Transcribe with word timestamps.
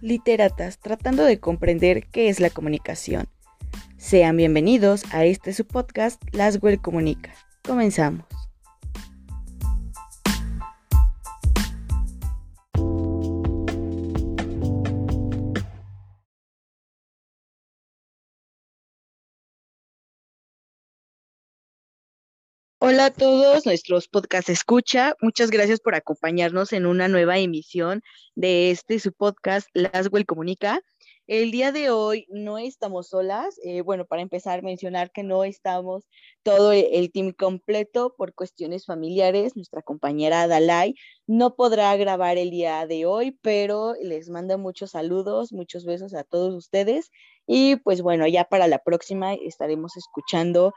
literatas 0.00 0.78
tratando 0.78 1.24
de 1.24 1.40
comprender 1.40 2.06
qué 2.06 2.28
es 2.28 2.40
la 2.40 2.50
comunicación. 2.50 3.28
Sean 3.96 4.36
bienvenidos 4.36 5.04
a 5.12 5.24
este 5.24 5.52
su 5.52 5.66
podcast 5.66 6.22
Laswell 6.32 6.80
Comunica. 6.80 7.32
Comenzamos. 7.62 8.39
Hola 23.00 23.06
a 23.06 23.12
todos 23.14 23.64
nuestros 23.64 24.08
podcast 24.08 24.50
escucha. 24.50 25.14
Muchas 25.22 25.50
gracias 25.50 25.80
por 25.80 25.94
acompañarnos 25.94 26.74
en 26.74 26.84
una 26.84 27.08
nueva 27.08 27.38
emisión 27.38 28.02
de 28.34 28.70
este 28.70 28.98
su 28.98 29.14
podcast 29.14 29.68
Laswell 29.72 30.26
Comunica. 30.26 30.82
El 31.26 31.50
día 31.50 31.72
de 31.72 31.88
hoy 31.88 32.26
no 32.28 32.58
estamos 32.58 33.08
solas. 33.08 33.58
Eh, 33.64 33.80
bueno, 33.80 34.04
para 34.04 34.20
empezar, 34.20 34.62
mencionar 34.62 35.12
que 35.12 35.22
no 35.22 35.44
estamos 35.44 36.04
todo 36.42 36.72
el 36.72 37.10
team 37.10 37.32
completo 37.32 38.14
por 38.18 38.34
cuestiones 38.34 38.84
familiares. 38.84 39.56
Nuestra 39.56 39.80
compañera 39.80 40.46
Dalai 40.46 40.94
no 41.26 41.56
podrá 41.56 41.96
grabar 41.96 42.36
el 42.36 42.50
día 42.50 42.86
de 42.86 43.06
hoy, 43.06 43.30
pero 43.40 43.94
les 44.02 44.28
manda 44.28 44.58
muchos 44.58 44.90
saludos, 44.90 45.54
muchos 45.54 45.86
besos 45.86 46.12
a 46.12 46.22
todos 46.22 46.54
ustedes. 46.54 47.10
Y 47.46 47.76
pues 47.76 48.02
bueno, 48.02 48.26
ya 48.26 48.44
para 48.44 48.68
la 48.68 48.78
próxima 48.78 49.32
estaremos 49.32 49.96
escuchando 49.96 50.74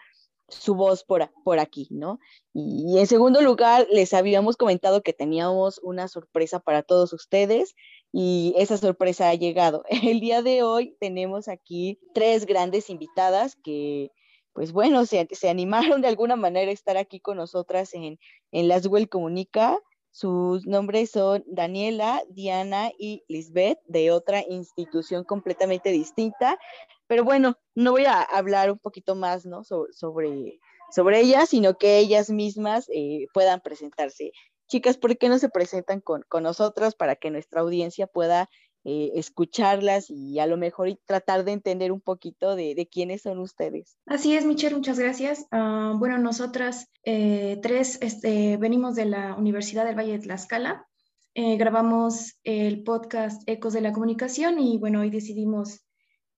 su 0.54 0.76
voz 0.76 1.04
por, 1.04 1.30
aquí, 1.60 1.88
¿no? 1.92 2.20
Y, 2.54 2.98
en 2.98 3.08
segundo 3.08 3.42
lugar, 3.42 3.88
les 3.92 4.14
habíamos 4.14 4.58
comentado 4.58 5.02
que 5.02 5.14
teníamos 5.14 5.80
una 5.84 6.08
sorpresa 6.08 6.60
para 6.60 6.84
todos 6.84 7.14
ustedes 7.14 7.76
y 8.12 8.54
esa 8.58 8.78
sorpresa 8.78 9.30
ha 9.30 9.36
llegado. 9.36 9.84
El 10.04 10.20
día 10.20 10.42
de 10.42 10.64
hoy 10.64 10.96
tenemos 11.00 11.48
aquí 11.48 12.00
tres 12.14 12.46
grandes 12.46 12.90
invitadas 12.90 13.56
que, 13.56 14.12
pues 14.54 14.72
bueno, 14.72 15.06
se, 15.06 15.28
animaron 15.50 16.02
de 16.02 16.08
alguna 16.08 16.36
manera 16.36 16.70
a 16.70 16.74
estar 16.74 16.98
aquí 16.98 17.20
con 17.20 17.38
nosotras 17.38 17.94
en, 17.94 18.20
en 18.52 18.68
Las 18.68 18.88
Well 18.88 19.10
Comunica. 19.10 19.78
Sus 20.12 20.68
nombres 20.68 21.10
son 21.10 21.44
Daniela, 21.48 22.22
Diana 22.30 22.92
y 23.00 23.24
Lisbeth, 23.28 23.80
de 23.88 24.12
otra 24.12 24.44
institución 24.48 25.24
completamente 25.24 25.90
distinta. 25.90 26.60
Pero 27.08 27.24
bueno, 27.24 27.58
no 27.76 27.92
voy 27.92 28.06
a 28.06 28.22
hablar 28.22 28.72
un 28.72 28.80
poquito 28.80 29.16
más 29.16 29.46
¿no? 29.46 29.64
sobre, 29.64 30.60
sobre 30.92 31.22
ellas, 31.22 31.50
sino 31.50 31.78
que 31.78 31.98
ellas 31.98 32.30
mismas 32.30 32.88
eh, 32.94 33.28
puedan 33.34 33.62
presentarse. 33.62 34.32
Chicas, 34.68 34.98
¿por 34.98 35.18
qué 35.18 35.30
no 35.30 35.40
se 35.40 35.50
presentan 35.50 36.02
con, 36.02 36.24
con 36.28 36.44
nosotras 36.44 36.96
para 36.96 37.16
que 37.16 37.32
nuestra 37.32 37.62
audiencia 37.62 38.08
pueda 38.08 38.50
eh, 38.86 39.12
escucharlas 39.16 40.10
y 40.10 40.40
a 40.40 40.48
lo 40.48 40.58
mejor 40.58 40.90
tratar 41.06 41.46
de 41.46 41.54
entender 41.54 41.94
un 41.94 42.02
poquito 42.02 42.56
de, 42.56 42.90
quiénes 42.92 43.22
son 43.22 43.40
ustedes. 43.40 43.98
Así 44.06 44.36
es, 44.36 44.46
Michelle, 44.46 44.76
muchas 44.76 45.00
gracias. 45.00 45.46
Ah, 45.52 45.94
bueno, 45.98 46.18
nosotras 46.18 46.90
eh, 47.04 47.60
tres 47.62 47.98
este, 48.02 48.58
venimos 48.58 48.96
de 48.96 49.06
la 49.06 49.36
Universidad 49.36 49.86
del 49.86 49.98
Valle 49.98 50.14
de 50.14 50.20
Tlaxcala. 50.20 50.86
grabamos 51.34 52.38
el 52.44 52.84
podcast 52.84 53.42
Ecos 53.48 53.72
de 53.72 53.82
la 53.82 53.94
Comunicación 53.94 54.60
y 54.60 54.78
bueno, 54.78 55.00
hoy 55.00 55.10
decidimos 55.10 55.83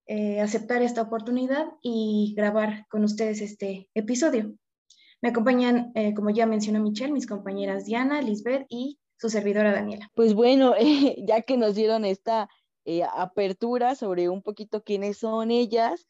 eh, 0.07 0.39
aceptar 0.39 0.83
esta 0.83 1.01
oportunidad 1.01 1.65
y 1.81 2.35
grabar 2.37 2.85
con 2.89 3.03
ustedes 3.03 3.41
este 3.41 3.89
episodio. 3.95 4.53
Me 5.19 5.29
acompañan, 5.29 5.91
eh, 5.95 6.13
como 6.13 6.29
ya 6.29 6.45
mencionó 6.45 6.79
Michelle, 6.79 7.11
mis 7.11 7.25
compañeras 7.25 7.85
Diana, 7.85 8.21
Lisbeth 8.21 8.67
y 8.69 8.99
su 9.17 9.29
servidora 9.29 9.71
Daniela. 9.71 10.11
Pues 10.13 10.35
bueno, 10.35 10.75
ya 11.27 11.41
que 11.41 11.57
nos 11.57 11.73
dieron 11.73 12.05
esta 12.05 12.49
eh, 12.85 13.01
apertura 13.17 13.95
sobre 13.95 14.29
un 14.29 14.44
poquito 14.44 14.83
quiénes 14.83 15.17
son 15.17 15.49
ellas, 15.49 16.05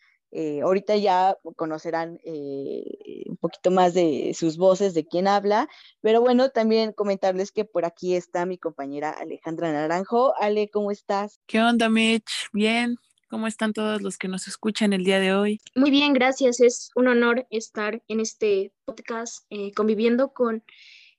ahorita 0.62 0.98
ya 0.98 1.38
conocerán 1.56 2.20
un 2.26 3.38
poquito 3.38 3.72
más 3.72 3.94
de 3.94 4.36
sus 4.38 4.58
voces, 4.58 4.94
de 4.94 5.06
quién 5.06 5.30
habla, 5.30 5.70
pero 6.02 6.20
bueno, 6.20 6.50
también 6.50 6.92
comentarles 6.92 7.54
que 7.54 7.64
por 7.64 7.86
aquí 7.86 8.16
está 8.16 8.46
mi 8.46 8.58
compañera 8.58 9.12
Alejandra 9.12 9.72
Naranjo. 9.72 10.34
Ale, 10.38 10.70
¿cómo 10.70 10.92
estás? 10.92 11.40
¿Qué 11.46 11.62
onda, 11.62 11.88
Mitch? 11.88 12.50
Bien, 12.52 12.98
¿Cómo 13.28 13.48
están 13.48 13.74
todos 13.74 14.02
los 14.02 14.18
que 14.18 14.28
nos 14.28 14.48
escuchan 14.48 14.94
el 14.94 15.04
día 15.04 15.20
de 15.20 15.34
hoy? 15.34 15.60
Muy 15.76 15.90
bien, 15.90 16.14
gracias. 16.14 16.60
Es 16.60 16.92
un 16.96 17.08
honor 17.08 17.48
estar 17.50 18.04
en 18.08 18.20
este 18.20 18.72
podcast 18.86 19.46
eh, 19.50 19.72
conviviendo 19.74 20.32
con 20.32 20.64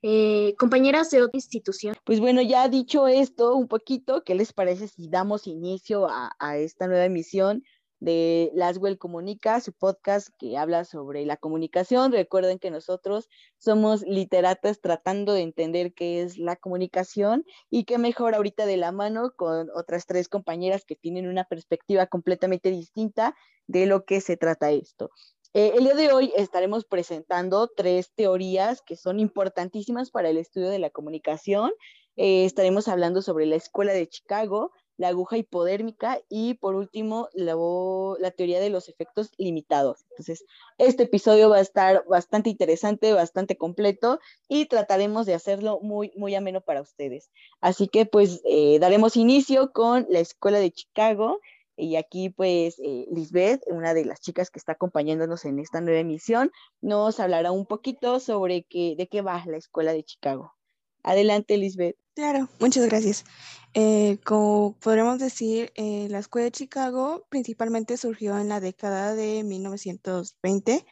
eh, 0.02 0.54
compañeras 0.56 1.10
de 1.10 1.22
otra 1.22 1.36
institución. 1.36 1.96
Pues 2.04 2.20
bueno, 2.20 2.42
ya 2.42 2.68
dicho 2.68 3.08
esto 3.08 3.56
un 3.56 3.66
poquito, 3.66 4.22
¿qué 4.22 4.36
les 4.36 4.52
parece 4.52 4.86
si 4.86 5.08
damos 5.08 5.48
inicio 5.48 6.08
a, 6.08 6.36
a 6.38 6.56
esta 6.58 6.86
nueva 6.86 7.06
emisión? 7.06 7.64
De 8.00 8.50
Laswell 8.54 8.98
Comunica, 8.98 9.60
su 9.60 9.72
podcast 9.72 10.28
que 10.38 10.56
habla 10.56 10.84
sobre 10.84 11.24
la 11.24 11.36
comunicación. 11.36 12.12
Recuerden 12.12 12.58
que 12.58 12.70
nosotros 12.70 13.28
somos 13.58 14.02
literatas 14.02 14.80
tratando 14.80 15.32
de 15.32 15.42
entender 15.42 15.94
qué 15.94 16.22
es 16.22 16.38
la 16.38 16.56
comunicación 16.56 17.44
y 17.70 17.84
qué 17.84 17.98
mejor 17.98 18.34
ahorita 18.34 18.66
de 18.66 18.76
la 18.76 18.92
mano 18.92 19.32
con 19.36 19.70
otras 19.74 20.06
tres 20.06 20.28
compañeras 20.28 20.84
que 20.84 20.96
tienen 20.96 21.26
una 21.26 21.44
perspectiva 21.44 22.06
completamente 22.06 22.70
distinta 22.70 23.34
de 23.66 23.86
lo 23.86 24.04
que 24.04 24.20
se 24.20 24.36
trata 24.36 24.70
esto. 24.70 25.10
Eh, 25.54 25.72
el 25.76 25.84
día 25.84 25.94
de 25.94 26.12
hoy 26.12 26.32
estaremos 26.36 26.84
presentando 26.84 27.68
tres 27.68 28.12
teorías 28.14 28.82
que 28.82 28.94
son 28.94 29.18
importantísimas 29.18 30.10
para 30.10 30.28
el 30.28 30.36
estudio 30.36 30.68
de 30.68 30.78
la 30.78 30.90
comunicación. 30.90 31.72
Eh, 32.16 32.44
estaremos 32.44 32.88
hablando 32.88 33.22
sobre 33.22 33.46
la 33.46 33.56
Escuela 33.56 33.94
de 33.94 34.06
Chicago, 34.06 34.72
la 34.96 35.08
aguja 35.08 35.36
hipodérmica 35.36 36.20
y 36.28 36.54
por 36.54 36.74
último 36.74 37.28
la, 37.34 38.30
teoría 38.30 38.60
de 38.60 38.70
los 38.70 38.88
efectos 38.88 39.30
limitados. 39.36 40.04
Entonces, 40.10 40.44
este 40.78 41.04
episodio 41.04 41.50
va 41.50 41.58
a 41.58 41.60
estar 41.60 42.04
bastante 42.06 42.50
interesante, 42.50 43.12
bastante 43.12 43.56
completo 43.56 44.20
y 44.48 44.66
trataremos 44.66 45.26
de 45.26 45.34
hacerlo 45.34 45.80
muy, 45.80 46.12
muy 46.16 46.34
ameno 46.34 46.60
para 46.60 46.82
ustedes. 46.82 47.30
Así 47.60 47.88
que 47.88 48.06
pues 48.06 48.40
eh, 48.44 48.78
daremos 48.78 49.16
inicio 49.16 49.72
con 49.72 50.06
la 50.08 50.20
Escuela 50.20 50.58
de 50.58 50.70
Chicago 50.70 51.40
y 51.76 51.96
aquí 51.96 52.30
pues 52.30 52.78
eh, 52.78 53.06
Lisbeth, 53.10 53.62
una 53.66 53.92
de 53.92 54.06
las 54.06 54.20
chicas 54.20 54.50
que 54.50 54.58
está 54.58 54.72
acompañándonos 54.72 55.44
en 55.44 55.58
esta 55.58 55.80
nueva 55.80 56.00
emisión, 56.00 56.50
nos 56.80 57.20
hablará 57.20 57.52
un 57.52 57.66
poquito 57.66 58.18
sobre 58.18 58.64
qué, 58.64 58.94
de 58.96 59.08
qué 59.08 59.20
va 59.20 59.44
la 59.46 59.58
Escuela 59.58 59.92
de 59.92 60.04
Chicago. 60.04 60.54
Adelante, 61.02 61.56
Lisbeth. 61.58 61.96
Claro, 62.16 62.48
muchas 62.60 62.86
gracias. 62.86 63.26
Eh, 63.74 64.18
como 64.24 64.74
podremos 64.80 65.18
decir, 65.18 65.70
eh, 65.74 66.08
la 66.08 66.18
Escuela 66.20 66.46
de 66.46 66.50
Chicago 66.50 67.26
principalmente 67.28 67.98
surgió 67.98 68.38
en 68.38 68.48
la 68.48 68.58
década 68.58 69.14
de 69.14 69.44
1920. 69.44 70.86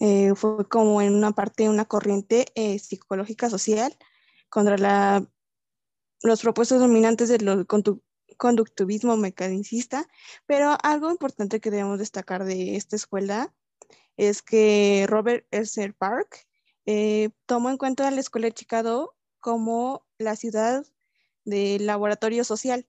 Eh, 0.00 0.32
fue 0.34 0.66
como 0.66 1.02
en 1.02 1.14
una 1.14 1.32
parte 1.32 1.68
una 1.68 1.84
corriente 1.84 2.46
psicológica 2.78 3.50
social 3.50 3.94
contra 4.48 4.78
la, 4.78 5.28
los 6.22 6.40
propuestos 6.40 6.80
dominantes 6.80 7.28
del 7.28 7.66
conductivismo 8.38 9.18
mecanicista, 9.18 10.08
pero 10.46 10.78
algo 10.82 11.10
importante 11.10 11.60
que 11.60 11.70
debemos 11.70 11.98
destacar 11.98 12.44
de 12.44 12.76
esta 12.76 12.96
escuela 12.96 13.54
es 14.16 14.40
que 14.40 15.04
Robert 15.10 15.46
Esser 15.50 15.94
Park 15.94 16.46
tomó 17.44 17.68
en 17.68 17.76
cuenta 17.76 18.10
la 18.10 18.20
Escuela 18.20 18.46
de 18.46 18.54
Chicago 18.54 19.14
como 19.40 20.06
la 20.24 20.36
ciudad 20.36 20.84
del 21.44 21.86
laboratorio 21.86 22.44
social. 22.44 22.86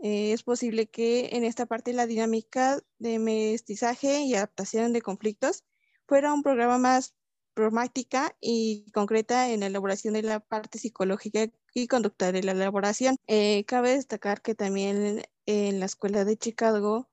Eh, 0.00 0.32
es 0.32 0.42
posible 0.44 0.88
que 0.88 1.30
en 1.32 1.44
esta 1.44 1.66
parte 1.66 1.92
la 1.92 2.06
dinámica 2.06 2.80
de 2.98 3.18
mestizaje 3.18 4.22
y 4.22 4.34
adaptación 4.34 4.92
de 4.92 5.02
conflictos 5.02 5.64
fuera 6.06 6.32
un 6.32 6.42
programa 6.42 6.78
más 6.78 7.14
pragmática 7.54 8.36
y 8.40 8.90
concreta 8.92 9.50
en 9.50 9.60
la 9.60 9.66
elaboración 9.66 10.14
de 10.14 10.22
la 10.22 10.38
parte 10.38 10.78
psicológica 10.78 11.48
y 11.74 11.88
conducta 11.88 12.30
de 12.30 12.44
la 12.44 12.52
elaboración. 12.52 13.16
Eh, 13.26 13.64
cabe 13.66 13.90
destacar 13.90 14.40
que 14.42 14.54
también 14.54 15.24
en 15.46 15.80
la 15.80 15.86
Escuela 15.86 16.24
de 16.24 16.36
Chicago 16.36 17.08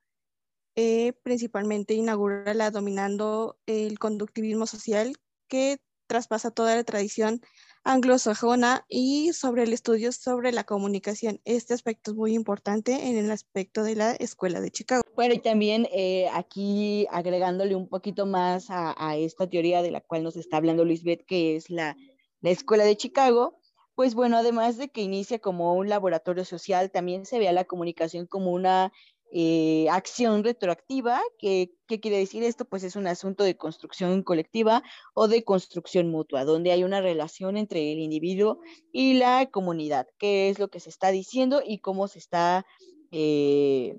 eh, 0.76 1.14
principalmente 1.22 1.94
inaugura 1.94 2.54
la 2.54 2.70
dominando 2.70 3.58
el 3.66 3.98
conductivismo 3.98 4.66
social 4.66 5.16
que 5.48 5.78
traspasa 6.06 6.50
toda 6.50 6.76
la 6.76 6.84
tradición 6.84 7.40
anglosajona 7.86 8.84
y 8.88 9.32
sobre 9.32 9.62
el 9.62 9.72
estudio 9.72 10.10
sobre 10.10 10.50
la 10.50 10.64
comunicación. 10.64 11.40
Este 11.44 11.72
aspecto 11.72 12.10
es 12.10 12.16
muy 12.16 12.34
importante 12.34 13.08
en 13.08 13.16
el 13.16 13.30
aspecto 13.30 13.84
de 13.84 13.94
la 13.94 14.12
Escuela 14.12 14.60
de 14.60 14.72
Chicago. 14.72 15.02
Bueno, 15.14 15.34
y 15.34 15.38
también 15.38 15.86
eh, 15.92 16.28
aquí 16.32 17.06
agregándole 17.10 17.76
un 17.76 17.88
poquito 17.88 18.26
más 18.26 18.66
a, 18.70 19.16
esta 19.16 19.48
teoría 19.48 19.82
de 19.82 19.92
la 19.92 20.00
cual 20.00 20.24
nos 20.24 20.36
está 20.36 20.56
hablando 20.56 20.84
Lisbeth, 20.84 21.24
que 21.26 21.54
es 21.54 21.70
la, 21.70 21.96
la 22.40 22.50
Escuela 22.50 22.84
de 22.84 22.96
Chicago, 22.96 23.60
pues 23.94 24.14
bueno, 24.14 24.36
además 24.36 24.76
de 24.76 24.88
que 24.88 25.00
inicia 25.00 25.38
como 25.38 25.74
un 25.74 25.88
laboratorio 25.88 26.44
social, 26.44 26.90
también 26.90 27.24
se 27.24 27.38
ve 27.38 27.48
a 27.48 27.52
la 27.52 27.64
comunicación 27.64 28.26
como 28.26 28.50
una 28.50 28.92
eh, 29.32 29.88
acción 29.90 30.44
retroactiva. 30.44 31.20
¿Qué, 31.38 31.72
¿Qué 31.86 32.00
quiere 32.00 32.18
decir 32.18 32.42
esto? 32.42 32.64
Pues 32.64 32.84
es 32.84 32.96
un 32.96 33.06
asunto 33.06 33.44
de 33.44 33.56
construcción 33.56 34.22
colectiva 34.22 34.82
o 35.14 35.28
de 35.28 35.44
construcción 35.44 36.10
mutua, 36.10 36.44
donde 36.44 36.72
hay 36.72 36.84
una 36.84 37.00
relación 37.00 37.56
entre 37.56 37.92
el 37.92 37.98
individuo 37.98 38.60
y 38.92 39.14
la 39.14 39.46
comunidad, 39.50 40.06
qué 40.18 40.48
es 40.48 40.58
lo 40.58 40.68
que 40.68 40.80
se 40.80 40.90
está 40.90 41.10
diciendo 41.10 41.62
y 41.64 41.78
cómo 41.78 42.08
se 42.08 42.18
está 42.18 42.64
eh, 43.10 43.98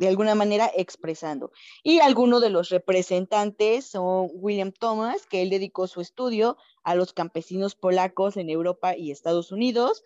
de 0.00 0.08
alguna 0.08 0.34
manera 0.34 0.70
expresando. 0.76 1.52
Y 1.82 2.00
algunos 2.00 2.40
de 2.40 2.50
los 2.50 2.68
representantes 2.68 3.86
son 3.86 4.28
William 4.34 4.72
Thomas, 4.72 5.26
que 5.26 5.42
él 5.42 5.50
dedicó 5.50 5.86
su 5.86 6.00
estudio 6.00 6.56
a 6.82 6.94
los 6.94 7.12
campesinos 7.12 7.74
polacos 7.74 8.36
en 8.36 8.50
Europa 8.50 8.96
y 8.96 9.10
Estados 9.10 9.52
Unidos. 9.52 10.02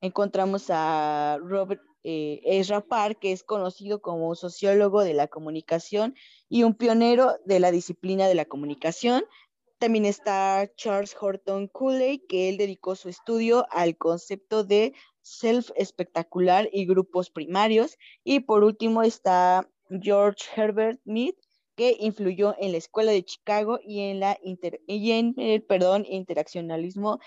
Encontramos 0.00 0.66
a 0.68 1.38
Robert 1.42 1.82
eh, 2.02 2.40
Ezra 2.44 2.80
Park, 2.80 3.18
que 3.20 3.32
es 3.32 3.42
conocido 3.42 4.00
como 4.00 4.28
un 4.28 4.36
sociólogo 4.36 5.02
de 5.02 5.14
la 5.14 5.28
comunicación 5.28 6.14
y 6.48 6.62
un 6.62 6.74
pionero 6.74 7.36
de 7.44 7.60
la 7.60 7.70
disciplina 7.70 8.26
de 8.26 8.34
la 8.34 8.44
comunicación. 8.46 9.24
También 9.78 10.04
está 10.04 10.70
Charles 10.76 11.16
Horton 11.18 11.68
Cooley, 11.68 12.18
que 12.28 12.48
él 12.48 12.56
dedicó 12.58 12.96
su 12.96 13.08
estudio 13.08 13.66
al 13.70 13.96
concepto 13.96 14.64
de 14.64 14.94
self 15.22 15.70
espectacular 15.76 16.68
y 16.72 16.86
grupos 16.86 17.30
primarios. 17.30 17.96
Y 18.24 18.40
por 18.40 18.64
último 18.64 19.02
está 19.02 19.70
George 19.88 20.44
Herbert 20.54 21.00
Mead, 21.04 21.34
que 21.76 21.96
influyó 21.98 22.54
en 22.58 22.72
la 22.72 22.78
escuela 22.78 23.12
de 23.12 23.24
Chicago 23.24 23.78
y 23.82 24.00
en, 24.00 24.20
la 24.20 24.38
y 24.42 25.12
en 25.12 25.34
el 25.38 25.62
perdón, 25.62 26.04
interaccionalismo 26.06 27.20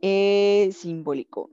eh, 0.00 0.70
simbólico. 0.72 1.50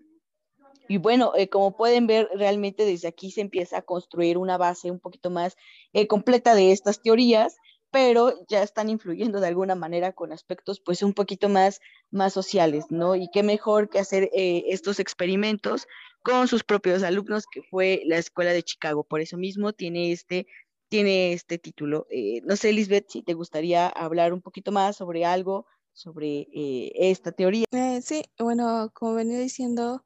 Y 0.88 0.98
bueno, 0.98 1.34
eh, 1.36 1.48
como 1.50 1.76
pueden 1.76 2.08
ver, 2.08 2.30
realmente 2.36 2.86
desde 2.86 3.08
aquí 3.08 3.32
se 3.32 3.42
empieza 3.42 3.78
a 3.78 3.82
construir 3.82 4.38
una 4.38 4.58
base 4.58 4.92
un 4.92 5.00
poquito 5.00 5.30
más 5.30 5.56
eh, 5.94 6.08
completa 6.08 6.56
de 6.56 6.72
estas 6.72 7.02
teorías 7.02 7.58
pero 7.94 8.46
ya 8.48 8.64
están 8.64 8.88
influyendo 8.88 9.42
de 9.42 9.48
alguna 9.48 9.76
manera 9.76 10.14
con 10.14 10.32
aspectos 10.32 10.80
pues 10.80 11.04
un 11.04 11.14
poquito 11.14 11.50
más, 11.50 11.82
más 12.10 12.32
sociales, 12.32 12.86
¿no? 12.90 13.16
Y 13.16 13.30
qué 13.34 13.44
mejor 13.44 13.90
que 13.90 14.00
hacer 14.00 14.30
eh, 14.34 14.64
estos 14.68 15.02
experimentos 15.02 15.88
con 16.24 16.48
sus 16.48 16.64
propios 16.64 17.04
alumnos, 17.04 17.44
que 17.52 17.62
fue 17.64 18.02
la 18.06 18.18
Escuela 18.18 18.54
de 18.54 18.64
Chicago. 18.64 19.04
Por 19.04 19.20
eso 19.20 19.36
mismo 19.36 19.74
tiene 19.74 20.14
este, 20.14 20.48
tiene 20.88 21.34
este 21.34 21.58
título. 21.58 22.08
No 22.44 22.56
sé, 22.56 22.72
Lisbeth, 22.72 23.10
si 23.10 23.24
te 23.24 23.34
gustaría 23.34 23.90
hablar 23.90 24.32
un 24.32 24.42
poquito 24.42 24.72
más 24.72 24.96
sobre 24.96 25.26
algo, 25.26 25.66
sobre 25.92 26.48
esta 26.96 27.34
teoría. 27.34 27.66
sí, 28.02 28.24
bueno, 28.40 28.90
como 28.94 29.16
venía 29.16 29.38
diciendo, 29.38 30.06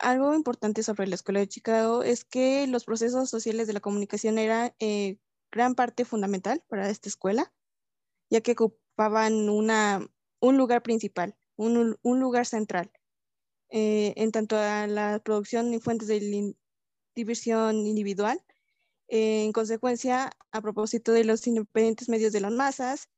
algo 0.00 0.34
importante 0.34 0.82
sobre 0.82 1.06
la 1.06 1.14
Escuela 1.14 1.40
de 1.40 1.48
Chicago 1.48 2.02
es 2.02 2.24
que 2.24 2.66
los 2.66 2.84
procesos 2.84 3.28
sociales 3.30 3.66
de 3.66 3.72
la 3.72 3.80
comunicación 3.80 4.38
eran 4.38 4.72
gran 5.50 5.74
parte 5.74 6.04
fundamental 6.04 6.62
para 6.68 6.90
esta 6.90 7.08
escuela, 7.08 7.52
ya 8.30 8.40
que 8.40 8.52
ocupaban 8.52 9.48
una, 9.48 10.06
un 10.40 10.56
lugar 10.56 10.82
principal, 10.82 11.36
un, 11.56 11.98
un 12.02 12.20
lugar 12.20 12.46
central, 12.46 12.90
eh, 13.70 14.14
en 14.16 14.32
tanto 14.32 14.56
a 14.56 14.86
la 14.86 15.20
producción 15.24 15.72
y 15.74 15.80
fuentes 15.80 16.08
de 16.08 16.54
diversión 17.14 17.86
individual. 17.86 18.40
Eh, 19.08 19.44
en 19.44 19.52
consecuencia, 19.52 20.32
a 20.50 20.60
propósito 20.60 21.12
de 21.12 21.24
los 21.24 21.46
independientes 21.46 22.08
medios 22.08 22.32
de 22.32 22.40
las 22.40 22.52
masas, 22.52 23.08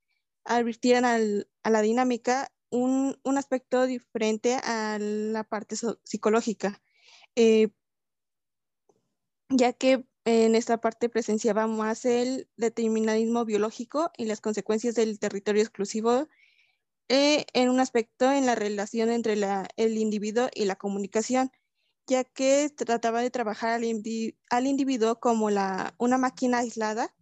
advirtieran 0.45 1.05
al, 1.05 1.49
a 1.63 1.71
la 1.71 1.83
dinámica 1.83 2.53
un, 2.71 3.19
un, 3.23 3.39
aspecto 3.39 3.87
diferente 3.87 4.55
a 4.55 4.99
la 5.01 5.45
parte 5.45 5.77
psicológica, 6.05 6.81
eh, 7.37 7.71
ya 9.49 9.73
que 9.73 10.05
en 10.25 10.55
esta 10.55 10.79
parte 10.79 11.09
presenciaba 11.09 11.67
más 11.67 12.05
el 12.05 12.49
determinismo 12.57 13.45
biológico 13.45 14.11
y 14.17 14.27
las 14.27 14.41
consecuencias 14.41 14.95
del 14.95 15.19
territorio 15.19 15.63
exclusivo 15.63 16.29
eh, 17.09 17.47
en 17.55 17.71
un 17.71 17.81
aspecto 17.81 18.31
en 18.31 18.45
la 18.45 18.55
relación 18.55 19.09
entre 19.09 19.33
el 19.77 19.97
individuo 19.97 20.49
y 20.55 20.67
la 20.67 20.77
comunicación, 20.77 21.51
ya 22.07 22.25
que 22.25 22.69
trataba 22.69 23.23
de 23.23 23.31
trabajar 23.31 23.71
al, 23.71 24.67
individuo 24.67 25.19
como 25.19 25.47
una 25.47 26.19
máquina 26.19 26.59
aislada 26.59 27.15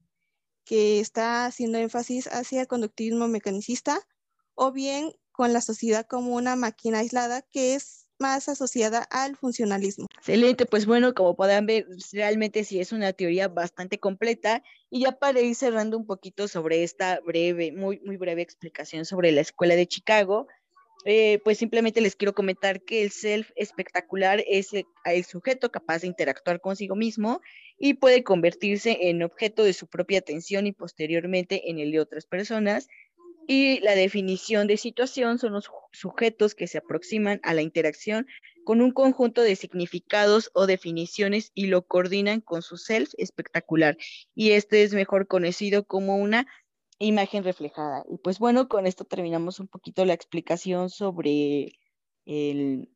que 0.64 0.98
está 0.98 1.46
haciendo 1.46 1.78
énfasis 1.78 2.26
hacia 2.26 2.62
el 2.62 2.66
conductivismo 2.66 3.28
mecanicista, 3.28 4.00
o 4.56 4.72
bien 4.72 5.12
con 5.36 5.52
la 5.52 5.60
sociedad 5.60 6.06
como 6.06 6.34
una 6.34 6.56
máquina 6.56 7.00
aislada 7.00 7.42
que 7.42 7.74
es 7.74 8.06
más 8.18 8.48
asociada 8.48 9.02
al 9.10 9.36
funcionalismo. 9.36 10.06
Excelente, 10.16 10.64
pues 10.64 10.86
bueno, 10.86 11.14
como 11.14 11.36
puedan 11.36 11.66
ver, 11.66 11.86
realmente 12.12 12.64
sí 12.64 12.80
es 12.80 12.92
una 12.92 13.12
teoría 13.12 13.48
bastante 13.48 13.98
completa 13.98 14.62
y 14.90 15.00
ya 15.02 15.12
para 15.12 15.40
ir 15.40 15.54
cerrando 15.54 15.98
un 15.98 16.06
poquito 16.06 16.48
sobre 16.48 16.82
esta 16.82 17.20
breve, 17.20 17.72
muy, 17.72 18.00
muy 18.00 18.16
breve 18.16 18.40
explicación 18.40 19.04
sobre 19.04 19.32
la 19.32 19.42
escuela 19.42 19.76
de 19.76 19.86
Chicago, 19.86 20.46
eh, 21.04 21.40
pues 21.44 21.58
simplemente 21.58 22.00
les 22.00 22.16
quiero 22.16 22.34
comentar 22.34 22.82
que 22.82 23.02
el 23.02 23.12
self 23.12 23.50
espectacular 23.54 24.42
es 24.48 24.72
el, 24.72 24.86
el, 25.04 25.24
sujeto 25.24 25.70
capaz 25.70 26.00
de 26.00 26.08
interactuar 26.08 26.60
consigo 26.60 26.96
mismo 26.96 27.42
y 27.78 27.94
puede 27.94 28.24
convertirse 28.24 28.98
en 29.02 29.22
objeto 29.22 29.62
de 29.62 29.72
su 29.72 29.86
propia 29.86 30.18
atención 30.18 30.66
y 30.66 30.72
posteriormente 30.72 31.70
en 31.70 31.78
el 31.78 31.92
de 31.92 32.00
otras 32.00 32.26
personas 32.26 32.88
y 33.46 33.80
la 33.80 33.94
definición 33.94 34.66
de 34.66 34.76
situación 34.76 35.38
son 35.38 35.52
los 35.52 35.70
sujetos 35.92 36.54
que 36.54 36.66
se 36.66 36.78
aproximan 36.78 37.40
a 37.42 37.54
la 37.54 37.62
interacción 37.62 38.26
con 38.64 38.80
un 38.80 38.90
conjunto 38.90 39.42
de 39.42 39.54
significados 39.54 40.50
o 40.52 40.66
definiciones 40.66 41.52
y 41.54 41.66
lo 41.66 41.86
coordinan 41.86 42.40
con 42.40 42.62
su 42.62 42.76
self 42.76 43.10
espectacular. 43.16 43.96
Y 44.34 44.50
este 44.50 44.82
es 44.82 44.92
mejor 44.92 45.28
conocido 45.28 45.84
como 45.84 46.16
una 46.16 46.46
imagen 46.98 47.44
reflejada. 47.44 48.04
Y 48.08 48.18
pues 48.18 48.38
bueno, 48.38 48.68
con 48.68 48.86
esto 48.86 49.04
terminamos 49.04 49.60
un 49.60 49.68
poquito 49.68 50.04
la 50.04 50.14
explicación 50.14 50.90
sobre 50.90 51.78
el, 52.24 52.90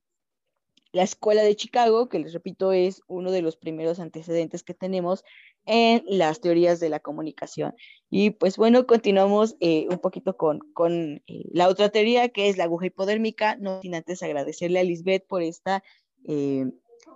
la 0.92 1.02
escuela 1.02 1.42
de 1.42 1.54
Chicago, 1.54 2.08
que 2.08 2.18
les 2.18 2.32
repito 2.32 2.72
es 2.72 3.02
uno 3.06 3.30
de 3.30 3.42
los 3.42 3.56
primeros 3.56 4.00
antecedentes 4.00 4.62
que 4.62 4.74
tenemos 4.74 5.24
en 5.66 6.02
las 6.06 6.40
teorías 6.40 6.80
de 6.80 6.88
la 6.88 7.00
comunicación. 7.00 7.74
Y 8.10 8.30
pues 8.30 8.56
bueno, 8.56 8.86
continuamos 8.86 9.56
eh, 9.60 9.86
un 9.90 9.98
poquito 9.98 10.36
con, 10.36 10.60
con 10.72 11.22
eh, 11.26 11.44
la 11.52 11.68
otra 11.68 11.90
teoría 11.90 12.28
que 12.30 12.48
es 12.48 12.56
la 12.56 12.64
aguja 12.64 12.86
hipodérmica, 12.86 13.56
no 13.56 13.80
sin 13.82 13.94
antes 13.94 14.22
agradecerle 14.22 14.80
a 14.80 14.84
Lisbeth 14.84 15.26
por 15.26 15.42
esta 15.42 15.82
eh, 16.26 16.66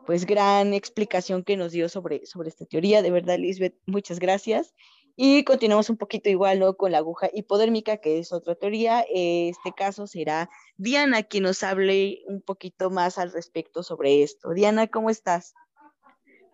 pues 0.06 0.26
gran 0.26 0.74
explicación 0.74 1.42
que 1.42 1.56
nos 1.56 1.72
dio 1.72 1.88
sobre, 1.88 2.26
sobre 2.26 2.48
esta 2.48 2.66
teoría. 2.66 3.02
De 3.02 3.10
verdad, 3.10 3.38
Lisbeth, 3.38 3.74
muchas 3.86 4.18
gracias. 4.18 4.74
Y 5.16 5.44
continuamos 5.44 5.90
un 5.90 5.96
poquito 5.96 6.28
igual 6.28 6.58
¿no? 6.58 6.76
con 6.76 6.90
la 6.90 6.98
aguja 6.98 7.30
hipodérmica, 7.32 7.98
que 7.98 8.18
es 8.18 8.32
otra 8.32 8.56
teoría. 8.56 9.04
Este 9.08 9.72
caso 9.72 10.06
será 10.08 10.50
Diana 10.76 11.22
quien 11.22 11.44
nos 11.44 11.62
hable 11.62 12.22
un 12.26 12.42
poquito 12.42 12.90
más 12.90 13.18
al 13.18 13.32
respecto 13.32 13.82
sobre 13.82 14.22
esto. 14.22 14.50
Diana, 14.50 14.88
¿cómo 14.88 15.10
estás? 15.10 15.54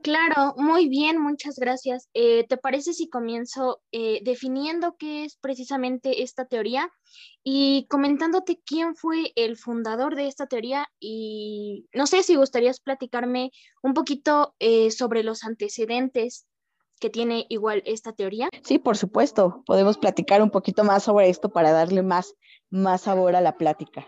Claro, 0.02 0.54
muy 0.56 0.88
bien, 0.88 1.20
muchas 1.20 1.58
gracias. 1.58 2.08
Eh, 2.14 2.46
¿Te 2.48 2.56
parece 2.56 2.94
si 2.94 3.10
comienzo 3.10 3.82
eh, 3.92 4.20
definiendo 4.24 4.96
qué 4.98 5.24
es 5.24 5.36
precisamente 5.36 6.22
esta 6.22 6.46
teoría 6.46 6.90
y 7.44 7.86
comentándote 7.90 8.62
quién 8.64 8.96
fue 8.96 9.32
el 9.36 9.58
fundador 9.58 10.16
de 10.16 10.26
esta 10.26 10.46
teoría? 10.46 10.86
Y 10.98 11.86
no 11.92 12.06
sé 12.06 12.22
si 12.22 12.36
gustarías 12.36 12.80
platicarme 12.80 13.50
un 13.82 13.92
poquito 13.92 14.54
eh, 14.58 14.90
sobre 14.90 15.22
los 15.22 15.44
antecedentes 15.44 16.46
que 17.00 17.10
tiene 17.10 17.46
igual 17.48 17.82
esta 17.86 18.12
teoría? 18.12 18.48
Sí, 18.62 18.78
por 18.78 18.96
supuesto. 18.96 19.62
Podemos 19.66 19.98
platicar 19.98 20.42
un 20.42 20.50
poquito 20.50 20.84
más 20.84 21.04
sobre 21.04 21.28
esto 21.28 21.48
para 21.48 21.72
darle 21.72 22.02
más, 22.02 22.34
más 22.70 23.02
sabor 23.02 23.34
a 23.34 23.40
la 23.40 23.56
plática. 23.56 24.06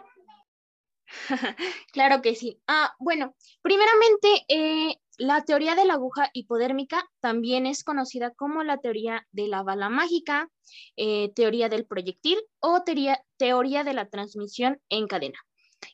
claro 1.92 2.22
que 2.22 2.34
sí. 2.34 2.60
Ah, 2.66 2.94
bueno, 2.98 3.34
primeramente, 3.62 4.44
eh, 4.48 4.96
la 5.18 5.42
teoría 5.44 5.74
de 5.74 5.84
la 5.84 5.94
aguja 5.94 6.30
hipodérmica 6.32 7.04
también 7.20 7.66
es 7.66 7.84
conocida 7.84 8.30
como 8.30 8.62
la 8.62 8.78
teoría 8.78 9.26
de 9.32 9.48
la 9.48 9.62
bala 9.62 9.88
mágica, 9.88 10.48
eh, 10.96 11.32
teoría 11.34 11.68
del 11.68 11.86
proyectil 11.86 12.38
o 12.60 12.82
teoría, 12.82 13.22
teoría 13.36 13.84
de 13.84 13.94
la 13.94 14.08
transmisión 14.08 14.80
en 14.88 15.06
cadena. 15.06 15.38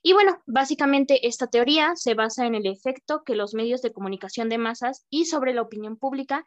Y 0.02 0.12
bueno, 0.12 0.42
básicamente 0.46 1.26
esta 1.26 1.46
teoría 1.46 1.96
se 1.96 2.14
basa 2.14 2.46
en 2.46 2.54
el 2.54 2.66
efecto 2.66 3.22
que 3.24 3.34
los 3.34 3.54
medios 3.54 3.82
de 3.82 3.92
comunicación 3.92 4.48
de 4.48 4.58
masas 4.58 5.06
y 5.10 5.24
sobre 5.24 5.54
la 5.54 5.62
opinión 5.62 5.96
pública 5.96 6.46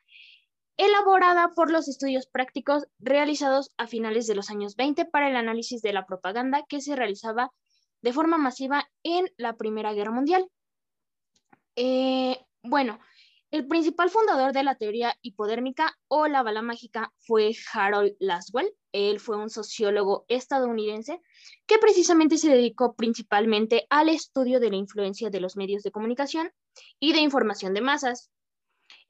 elaborada 0.77 1.49
por 1.55 1.71
los 1.71 1.87
estudios 1.87 2.27
prácticos 2.27 2.87
realizados 2.99 3.71
a 3.77 3.87
finales 3.87 4.27
de 4.27 4.35
los 4.35 4.49
años 4.49 4.75
20 4.75 5.05
para 5.05 5.29
el 5.29 5.35
análisis 5.35 5.81
de 5.81 5.93
la 5.93 6.05
propaganda 6.05 6.63
que 6.67 6.81
se 6.81 6.95
realizaba 6.95 7.51
de 8.01 8.13
forma 8.13 8.37
masiva 8.37 8.89
en 9.03 9.31
la 9.37 9.57
Primera 9.57 9.93
Guerra 9.93 10.11
Mundial. 10.11 10.47
Eh, 11.75 12.37
bueno, 12.63 12.99
el 13.51 13.67
principal 13.67 14.09
fundador 14.09 14.53
de 14.53 14.63
la 14.63 14.75
teoría 14.75 15.13
hipodérmica 15.21 15.97
o 16.07 16.27
la 16.27 16.41
bala 16.41 16.61
mágica 16.61 17.13
fue 17.19 17.51
Harold 17.73 18.15
Laswell. 18.19 18.73
Él 18.93 19.19
fue 19.19 19.35
un 19.35 19.49
sociólogo 19.49 20.25
estadounidense 20.29 21.21
que 21.65 21.77
precisamente 21.77 22.37
se 22.37 22.49
dedicó 22.49 22.95
principalmente 22.95 23.87
al 23.89 24.07
estudio 24.07 24.61
de 24.61 24.69
la 24.69 24.77
influencia 24.77 25.29
de 25.29 25.41
los 25.41 25.57
medios 25.57 25.83
de 25.83 25.91
comunicación 25.91 26.51
y 26.97 27.11
de 27.11 27.19
información 27.19 27.73
de 27.73 27.81
masas, 27.81 28.31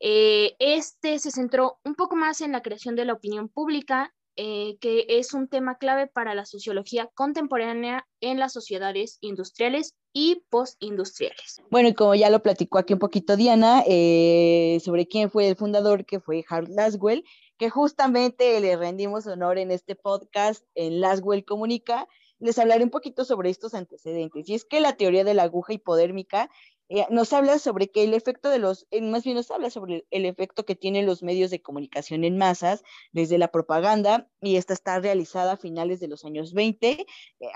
eh, 0.02 0.56
este 0.60 1.20
se 1.20 1.32
centró 1.32 1.80
un 1.86 1.96
poco 1.96 2.16
más 2.16 2.42
en 2.42 2.52
la 2.52 2.62
creación 2.62 2.96
de 2.96 3.06
la 3.06 3.14
opinión 3.14 3.48
pública 3.48 4.14
eh, 4.38 4.78
que 4.80 5.06
es 5.10 5.34
un 5.34 5.50
tema 5.50 5.78
clave 5.78 6.08
para 6.08 6.34
la 6.34 6.46
sociología 6.46 7.10
contemporánea 7.16 8.08
en 8.22 8.40
las 8.40 8.54
sociedades 8.54 9.18
industriales 9.20 9.94
y 10.14 10.44
postindustriales. 10.50 11.62
Bueno, 11.70 11.90
y 11.90 11.94
como 11.94 12.16
ya 12.16 12.30
lo 12.30 12.42
platicó 12.42 12.78
aquí 12.78 12.94
un 12.94 13.00
poquito 13.00 13.36
Diana, 13.36 13.84
eh, 13.86 14.80
sobre 14.84 15.06
quién 15.06 15.30
fue 15.30 15.50
el 15.50 15.58
fundador, 15.58 16.06
que 16.06 16.22
fue 16.22 16.46
Hart 16.48 16.70
Laswell, 16.70 17.26
que 17.58 17.70
justamente 17.70 18.60
le 18.62 18.78
rendimos 18.78 19.28
honor 19.28 19.58
en 19.58 19.70
este 19.70 19.96
podcast 19.96 20.66
en 20.76 21.02
Laswell 21.02 21.44
Comunica, 21.44 22.08
les 22.40 22.58
hablaré 22.58 22.84
un 22.84 22.90
poquito 22.90 23.26
sobre 23.26 23.50
estos 23.50 23.74
antecedentes. 23.74 24.50
Y 24.50 24.56
es 24.56 24.66
que 24.66 24.80
la 24.80 24.94
teoría 24.94 25.24
de 25.24 25.34
la 25.34 25.44
aguja 25.44 25.74
hipodérmica 25.74 26.50
eh, 26.94 27.08
nos 27.10 27.32
habla 27.32 27.58
sobre 27.58 27.90
que 27.90 28.04
el 28.04 28.14
efecto 28.14 28.50
de 28.50 28.60
los, 28.60 28.86
eh, 28.92 29.02
más 29.02 29.24
bien 29.24 29.38
nos 29.38 29.50
habla 29.50 29.70
sobre 29.70 30.06
el 30.12 30.26
efecto 30.26 30.66
que 30.66 30.76
tienen 30.76 31.06
los 31.06 31.24
medios 31.24 31.50
de 31.50 31.62
comunicación 31.62 32.26
en 32.26 32.38
masas, 32.38 32.84
desde 33.14 33.38
la 33.38 33.48
propaganda, 33.48 34.28
y 34.42 34.58
esta 34.58 34.74
está 34.74 35.00
realizada 35.00 35.54
a 35.54 35.58
finales 35.58 36.02
de 36.02 36.10
los 36.10 36.26
años 36.26 36.54
20, 36.54 36.90
eh, 36.90 37.06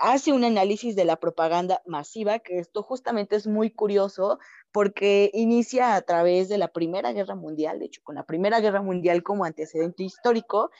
hace 0.00 0.32
un 0.32 0.42
análisis 0.44 0.96
de 0.96 1.04
la 1.04 1.16
propaganda 1.16 1.82
masiva, 1.84 2.38
que 2.38 2.58
esto 2.58 2.82
justamente 2.82 3.36
es 3.36 3.46
muy 3.46 3.70
curioso 3.70 4.38
porque 4.72 5.30
inicia 5.34 5.96
a 5.96 6.00
través 6.00 6.48
de 6.48 6.56
la 6.56 6.68
Primera 6.68 7.12
Guerra 7.12 7.34
Mundial, 7.34 7.78
de 7.78 7.86
hecho, 7.86 8.00
con 8.02 8.14
la 8.14 8.24
Primera 8.24 8.60
Guerra 8.60 8.80
Mundial 8.80 9.22
como 9.22 9.44
antecedente 9.44 10.02
histórico, 10.02 10.70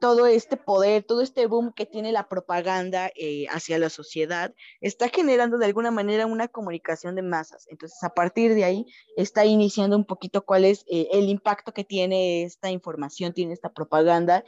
todo 0.00 0.26
este 0.26 0.56
poder, 0.56 1.04
todo 1.04 1.22
este 1.22 1.46
boom 1.46 1.72
que 1.72 1.86
tiene 1.86 2.12
la 2.12 2.28
propaganda 2.28 3.10
eh, 3.16 3.46
hacia 3.50 3.78
la 3.78 3.90
sociedad, 3.90 4.54
está 4.80 5.08
generando 5.08 5.58
de 5.58 5.66
alguna 5.66 5.90
manera 5.90 6.26
una 6.26 6.48
comunicación 6.48 7.14
de 7.14 7.22
masas. 7.22 7.66
Entonces, 7.68 8.02
a 8.02 8.10
partir 8.10 8.54
de 8.54 8.64
ahí, 8.64 8.86
está 9.16 9.44
iniciando 9.44 9.96
un 9.96 10.04
poquito 10.04 10.44
cuál 10.44 10.64
es 10.64 10.84
eh, 10.88 11.08
el 11.12 11.28
impacto 11.28 11.72
que 11.72 11.84
tiene 11.84 12.44
esta 12.44 12.70
información, 12.70 13.32
tiene 13.32 13.52
esta 13.52 13.72
propaganda 13.72 14.44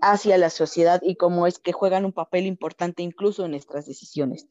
hacia 0.00 0.38
la 0.38 0.50
sociedad 0.50 1.00
y 1.02 1.16
cómo 1.16 1.46
es 1.46 1.58
que 1.58 1.72
juegan 1.72 2.04
un 2.04 2.12
papel 2.12 2.46
importante 2.46 3.02
incluso 3.02 3.44
en 3.44 3.52
nuestras 3.52 3.86
decisiones. 3.86 4.48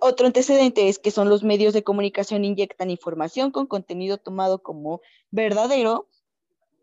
otro 0.00 0.26
antecedente 0.26 0.88
es 0.88 0.98
que 0.98 1.10
son 1.10 1.28
los 1.28 1.44
medios 1.44 1.74
de 1.74 1.84
comunicación 1.84 2.44
inyectan 2.44 2.90
información 2.90 3.50
con 3.50 3.66
contenido 3.66 4.16
tomado 4.16 4.62
como 4.62 5.02
verdadero 5.30 6.08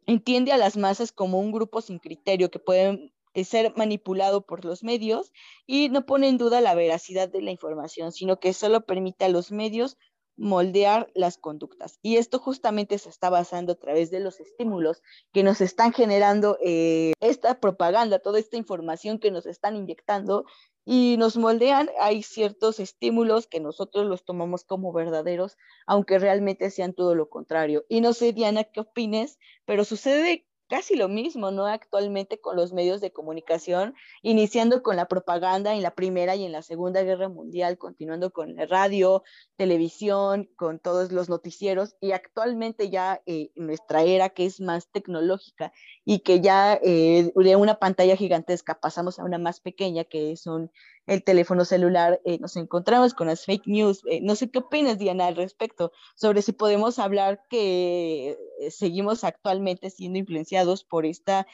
entiende 0.06 0.52
a 0.52 0.58
las 0.58 0.78
masas 0.78 1.12
como 1.12 1.40
un 1.40 1.52
grupo 1.52 1.82
sin 1.82 2.00
criterio 2.00 2.50
que 2.52 2.60
puede 2.60 3.14
eh, 3.34 3.44
ser 3.44 3.74
manipulado 3.76 4.46
por 4.46 4.66
los 4.66 4.84
medios 4.84 5.32
y 5.66 5.90
no 5.90 6.06
pone 6.06 6.30
en 6.30 6.38
duda 6.38 6.62
la 6.62 6.76
veracidad 6.76 7.30
de 7.30 7.42
la 7.42 7.52
información, 7.52 8.12
sino 8.12 8.40
que 8.40 8.54
solo 8.54 8.86
permite 8.86 9.26
a 9.26 9.30
los 9.30 9.52
medios 9.52 9.98
moldear 10.38 11.10
las 11.16 11.38
conductas. 11.38 12.00
Y 12.02 12.18
esto 12.18 12.40
justamente 12.40 12.98
se 12.98 13.10
está 13.10 13.30
basando 13.30 13.74
a 13.74 13.76
través 13.76 14.12
de 14.12 14.20
los 14.20 14.40
estímulos 14.40 15.02
que 15.32 15.44
nos 15.44 15.62
están 15.62 15.94
generando 15.94 16.58
eh, 16.64 17.14
esta 17.20 17.60
propaganda, 17.60 18.20
toda 18.20 18.40
esta 18.40 18.58
información 18.58 19.20
que 19.20 19.32
nos 19.32 19.46
están 19.46 19.76
inyectando 19.76 20.46
y 20.86 21.16
nos 21.18 21.38
moldean. 21.38 21.90
Hay 22.00 22.24
ciertos 22.24 22.80
estímulos 22.80 23.48
que 23.48 23.60
nosotros 23.60 24.06
los 24.06 24.24
tomamos 24.24 24.64
como 24.64 24.94
verdaderos, 24.94 25.58
aunque 25.88 26.20
realmente 26.20 26.70
sean 26.70 26.94
todo 26.94 27.16
lo 27.16 27.30
contrario. 27.30 27.86
Y 27.90 28.02
no 28.02 28.14
sé, 28.14 28.34
Diana, 28.34 28.64
qué 28.64 28.82
opines, 28.82 29.40
pero 29.66 29.84
sucede 29.84 30.46
casi 30.68 30.96
lo 30.96 31.08
mismo, 31.08 31.52
¿no? 31.52 31.66
Actualmente 31.66 32.40
con 32.40 32.56
los 32.56 32.74
medios 32.74 33.02
de 33.02 33.12
comunicación, 33.12 33.96
iniciando 34.22 34.82
con 34.84 34.96
la 34.96 35.08
propaganda 35.08 35.74
en 35.74 35.84
la 35.84 35.92
Primera 35.92 36.36
y 36.36 36.46
en 36.46 36.52
la 36.52 36.62
Segunda 36.62 37.04
Guerra 37.04 37.30
Mundial, 37.30 37.78
continuando 37.78 38.32
con 38.32 38.56
la 38.56 38.66
radio, 38.66 39.24
televisión, 39.56 40.50
con 40.56 40.80
todos 40.80 41.12
los 41.12 41.30
noticieros, 41.30 41.96
y 42.02 42.12
actualmente 42.12 42.90
ya 42.90 43.22
eh, 43.26 43.52
nuestra 43.56 44.04
era 44.04 44.30
que 44.30 44.46
es 44.46 44.60
más 44.60 44.90
tecnológica 44.92 45.72
y 46.04 46.20
que 46.20 46.42
ya 46.42 46.80
eh, 46.82 47.32
de 47.36 47.56
una 47.56 47.76
pantalla 47.76 48.16
gigantesca 48.16 48.80
pasamos 48.80 49.20
a 49.20 49.24
una 49.24 49.38
más 49.38 49.60
pequeña 49.60 50.04
que 50.04 50.32
es 50.32 50.48
un 50.48 50.72
el 51.08 51.24
teléfono 51.24 51.66
celular, 51.66 52.20
eh, 52.26 52.40
nos 52.40 52.56
encontramos 52.56 53.14
con 53.14 53.28
las 53.28 53.46
fake 53.46 53.68
news. 53.68 54.02
Eh, 54.10 54.22
no 54.22 54.36
sé 54.36 54.50
qué 54.50 54.60
opinas, 54.60 54.98
Diana, 54.98 55.28
al 55.28 55.36
respecto, 55.36 55.92
sobre 56.16 56.42
si 56.42 56.52
podemos 56.52 57.00
hablar 57.00 57.44
que 57.50 58.38
eh, 58.60 58.72
seguimos 58.72 59.24
actualmente 59.24 59.90
siendo 59.90 60.20
influenciados 60.20 60.84
por 60.84 61.06
esta, 61.06 61.48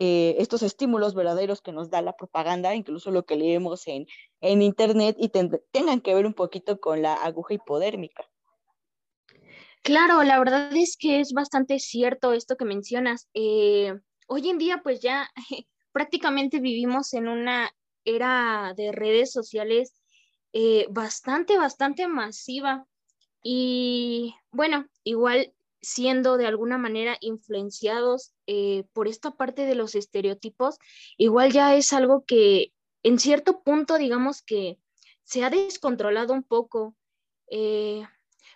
estos 0.00 0.62
estímulos 0.62 1.16
verdaderos 1.16 1.60
que 1.60 1.72
nos 1.72 1.90
da 1.90 2.00
la 2.02 2.16
propaganda, 2.16 2.76
incluso 2.76 3.10
lo 3.10 3.24
que 3.24 3.34
leemos 3.34 3.88
en, 3.88 4.06
en 4.40 4.62
Internet, 4.62 5.16
y 5.18 5.28
tengan 5.28 6.00
que 6.00 6.14
ver 6.14 6.24
un 6.24 6.34
poquito 6.34 6.78
con 6.78 7.02
la 7.02 7.14
aguja 7.14 7.54
hipodérmica. 7.54 8.24
Claro, 9.82 10.22
la 10.22 10.38
verdad 10.38 10.70
es 10.76 10.96
que 10.96 11.18
es 11.18 11.32
bastante 11.32 11.80
cierto 11.80 12.32
esto 12.32 12.56
que 12.56 12.64
mencionas. 12.64 13.28
hoy 13.34 14.48
en 14.48 14.58
día, 14.58 14.82
pues 14.84 15.00
ya 15.00 15.28
prácticamente 15.92 16.60
vivimos 16.60 17.12
en 17.12 17.26
una 17.26 17.72
era 18.08 18.74
de 18.76 18.92
redes 18.92 19.32
sociales 19.32 19.94
eh, 20.52 20.86
bastante, 20.90 21.58
bastante 21.58 22.08
masiva. 22.08 22.86
Y 23.42 24.34
bueno, 24.50 24.86
igual 25.04 25.52
siendo 25.80 26.36
de 26.36 26.46
alguna 26.46 26.78
manera 26.78 27.16
influenciados 27.20 28.32
eh, 28.46 28.84
por 28.92 29.06
esta 29.06 29.36
parte 29.36 29.64
de 29.64 29.74
los 29.74 29.94
estereotipos, 29.94 30.78
igual 31.16 31.52
ya 31.52 31.74
es 31.76 31.92
algo 31.92 32.24
que 32.24 32.72
en 33.02 33.18
cierto 33.18 33.62
punto, 33.62 33.96
digamos 33.96 34.42
que 34.42 34.78
se 35.22 35.44
ha 35.44 35.50
descontrolado 35.50 36.32
un 36.32 36.42
poco. 36.42 36.96
Eh, 37.50 38.02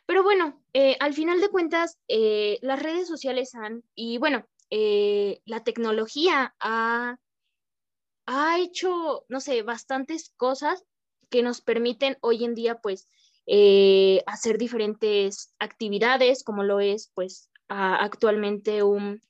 pero 0.06 0.22
bueno, 0.24 0.60
al 0.98 1.14
final 1.14 1.40
de 1.40 1.48
cuentas, 1.48 1.98
las 2.08 2.82
redes 2.82 3.06
sociales 3.06 3.54
han, 3.54 3.84
y 3.94 4.18
bueno, 4.18 4.44
la 4.68 5.62
tecnología 5.62 6.54
ha 6.58 7.18
ha 8.26 8.58
hecho, 8.58 9.24
no 9.28 9.40
sé, 9.40 9.62
bastantes 9.62 10.32
cosas 10.36 10.84
que 11.30 11.42
nos 11.42 11.60
permiten 11.60 12.18
hoy 12.20 12.44
en 12.44 12.54
día, 12.54 12.76
pues, 12.76 13.08
eh, 13.46 14.22
hacer 14.26 14.58
diferentes 14.58 15.54
actividades, 15.58 16.44
como 16.44 16.62
lo 16.62 16.80
es, 16.80 17.10
pues, 17.14 17.50
actualmente 17.68 18.82
un 18.82 19.20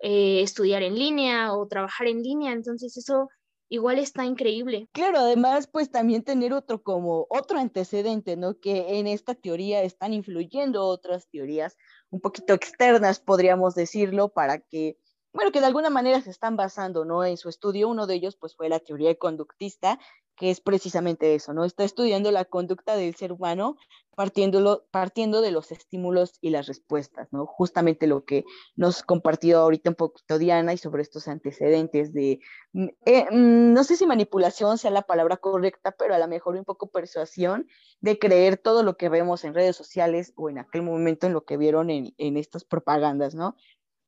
eh, 0.00 0.42
estudiar 0.42 0.82
en 0.82 0.94
línea 0.96 1.54
o 1.54 1.66
trabajar 1.68 2.06
en 2.08 2.22
línea. 2.22 2.52
Entonces, 2.52 2.96
eso 2.96 3.28
igual 3.68 3.98
está 3.98 4.24
increíble. 4.24 4.88
Claro, 4.92 5.18
además, 5.18 5.68
pues 5.72 5.90
también 5.90 6.22
tener 6.22 6.52
otro 6.52 6.82
como 6.82 7.26
otro 7.30 7.58
antecedente, 7.58 8.36
¿no? 8.36 8.58
Que 8.60 8.98
en 8.98 9.06
esta 9.06 9.34
teoría 9.34 9.82
están 9.82 10.12
influyendo 10.12 10.84
otras 10.84 11.28
teorías 11.30 11.76
un 12.10 12.20
poquito 12.20 12.54
externas, 12.54 13.20
podríamos 13.20 13.74
decirlo, 13.74 14.28
para 14.28 14.60
que 14.60 14.98
bueno, 15.36 15.52
que 15.52 15.60
de 15.60 15.66
alguna 15.66 15.90
manera 15.90 16.20
se 16.22 16.30
están 16.30 16.56
basando, 16.56 17.04
¿no? 17.04 17.24
En 17.24 17.36
su 17.36 17.48
estudio, 17.48 17.88
uno 17.88 18.06
de 18.06 18.14
ellos, 18.14 18.36
pues, 18.36 18.56
fue 18.56 18.68
la 18.68 18.80
teoría 18.80 19.14
conductista, 19.14 20.00
que 20.34 20.50
es 20.50 20.60
precisamente 20.60 21.34
eso, 21.34 21.52
¿no? 21.52 21.64
Está 21.64 21.84
estudiando 21.84 22.30
la 22.30 22.44
conducta 22.44 22.96
del 22.96 23.14
ser 23.14 23.32
humano 23.32 23.76
partiendo 24.16 25.42
de 25.42 25.50
los 25.50 25.72
estímulos 25.72 26.38
y 26.40 26.48
las 26.48 26.66
respuestas, 26.66 27.28
¿no? 27.32 27.44
Justamente 27.44 28.06
lo 28.06 28.24
que 28.24 28.46
nos 28.74 29.02
compartió 29.02 29.58
ahorita 29.58 29.90
un 29.90 29.96
poquito 29.96 30.38
Diana 30.38 30.72
y 30.72 30.78
sobre 30.78 31.02
estos 31.02 31.28
antecedentes 31.28 32.14
de, 32.14 32.40
mm, 32.72 32.86
eh, 33.04 33.26
mm, 33.30 33.74
no 33.74 33.84
sé 33.84 33.96
si 33.96 34.06
manipulación 34.06 34.78
sea 34.78 34.90
la 34.90 35.02
palabra 35.02 35.36
correcta, 35.36 35.92
pero 35.98 36.14
a 36.14 36.18
lo 36.18 36.28
mejor 36.28 36.56
un 36.56 36.64
poco 36.64 36.90
persuasión 36.90 37.68
de 38.00 38.18
creer 38.18 38.56
todo 38.56 38.82
lo 38.82 38.96
que 38.96 39.10
vemos 39.10 39.44
en 39.44 39.52
redes 39.52 39.76
sociales 39.76 40.32
o 40.34 40.48
en 40.48 40.58
aquel 40.58 40.80
momento 40.80 41.26
en 41.26 41.34
lo 41.34 41.44
que 41.44 41.58
vieron 41.58 41.90
en, 41.90 42.14
en 42.16 42.38
estas 42.38 42.64
propagandas, 42.64 43.34
¿no? 43.34 43.54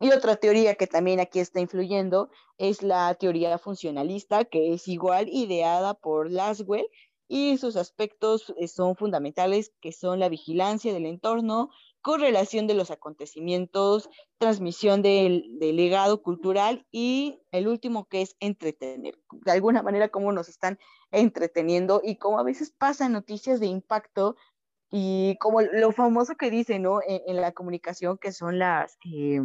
Y 0.00 0.12
otra 0.12 0.36
teoría 0.36 0.76
que 0.76 0.86
también 0.86 1.18
aquí 1.18 1.40
está 1.40 1.60
influyendo 1.60 2.30
es 2.56 2.82
la 2.82 3.14
teoría 3.14 3.58
funcionalista, 3.58 4.44
que 4.44 4.72
es 4.72 4.86
igual 4.86 5.28
ideada 5.28 5.94
por 5.94 6.30
Laswell 6.30 6.86
y 7.28 7.58
sus 7.58 7.76
aspectos 7.76 8.54
eh, 8.56 8.68
son 8.68 8.96
fundamentales, 8.96 9.72
que 9.80 9.92
son 9.92 10.18
la 10.18 10.30
vigilancia 10.30 10.94
del 10.94 11.04
entorno, 11.04 11.70
correlación 12.00 12.66
de 12.66 12.74
los 12.74 12.90
acontecimientos, 12.90 14.08
transmisión 14.38 15.02
del, 15.02 15.44
del, 15.58 15.76
legado 15.76 16.22
cultural 16.22 16.86
y 16.90 17.42
el 17.50 17.68
último 17.68 18.06
que 18.06 18.22
es 18.22 18.36
entretener. 18.40 19.18
De 19.30 19.52
alguna 19.52 19.82
manera, 19.82 20.08
cómo 20.08 20.32
nos 20.32 20.48
están 20.48 20.78
entreteniendo 21.10 22.00
y 22.02 22.16
cómo 22.16 22.38
a 22.38 22.44
veces 22.44 22.70
pasan 22.70 23.12
noticias 23.12 23.60
de 23.60 23.66
impacto 23.66 24.36
y 24.90 25.36
como 25.38 25.60
lo 25.60 25.92
famoso 25.92 26.36
que 26.36 26.50
dice, 26.50 26.78
¿no? 26.78 27.00
En, 27.06 27.36
la 27.36 27.52
comunicación, 27.52 28.16
que 28.16 28.32
son 28.32 28.58
las... 28.58 28.96
Eh, 29.04 29.40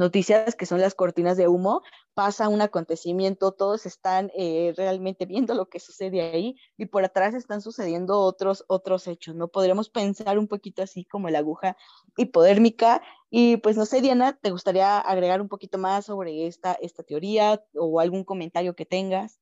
noticias 0.00 0.56
que 0.56 0.66
son 0.66 0.80
las 0.80 0.94
cortinas 0.94 1.36
de 1.36 1.46
humo, 1.46 1.82
pasa 2.14 2.48
un 2.48 2.62
acontecimiento, 2.62 3.52
todos 3.52 3.86
están 3.86 4.32
eh, 4.34 4.72
realmente 4.76 5.26
viendo 5.26 5.54
lo 5.54 5.68
que 5.68 5.78
sucede 5.78 6.22
ahí 6.22 6.56
y 6.76 6.86
por 6.86 7.04
atrás 7.04 7.34
están 7.34 7.60
sucediendo 7.60 8.18
otros, 8.18 8.64
otros 8.66 9.06
hechos, 9.06 9.36
¿no? 9.36 9.48
Podríamos 9.48 9.90
pensar 9.90 10.38
un 10.38 10.48
poquito 10.48 10.82
así 10.82 11.04
como 11.04 11.28
la 11.28 11.38
aguja 11.38 11.76
hipodérmica 12.16 13.02
y 13.28 13.58
pues 13.58 13.76
no 13.76 13.84
sé, 13.84 14.00
Diana, 14.00 14.32
¿te 14.32 14.50
gustaría 14.50 14.98
agregar 14.98 15.40
un 15.42 15.48
poquito 15.48 15.76
más 15.78 16.06
sobre 16.06 16.46
esta, 16.46 16.72
esta 16.72 17.02
teoría 17.02 17.62
o 17.74 18.00
algún 18.00 18.24
comentario 18.24 18.74
que 18.74 18.86
tengas? 18.86 19.38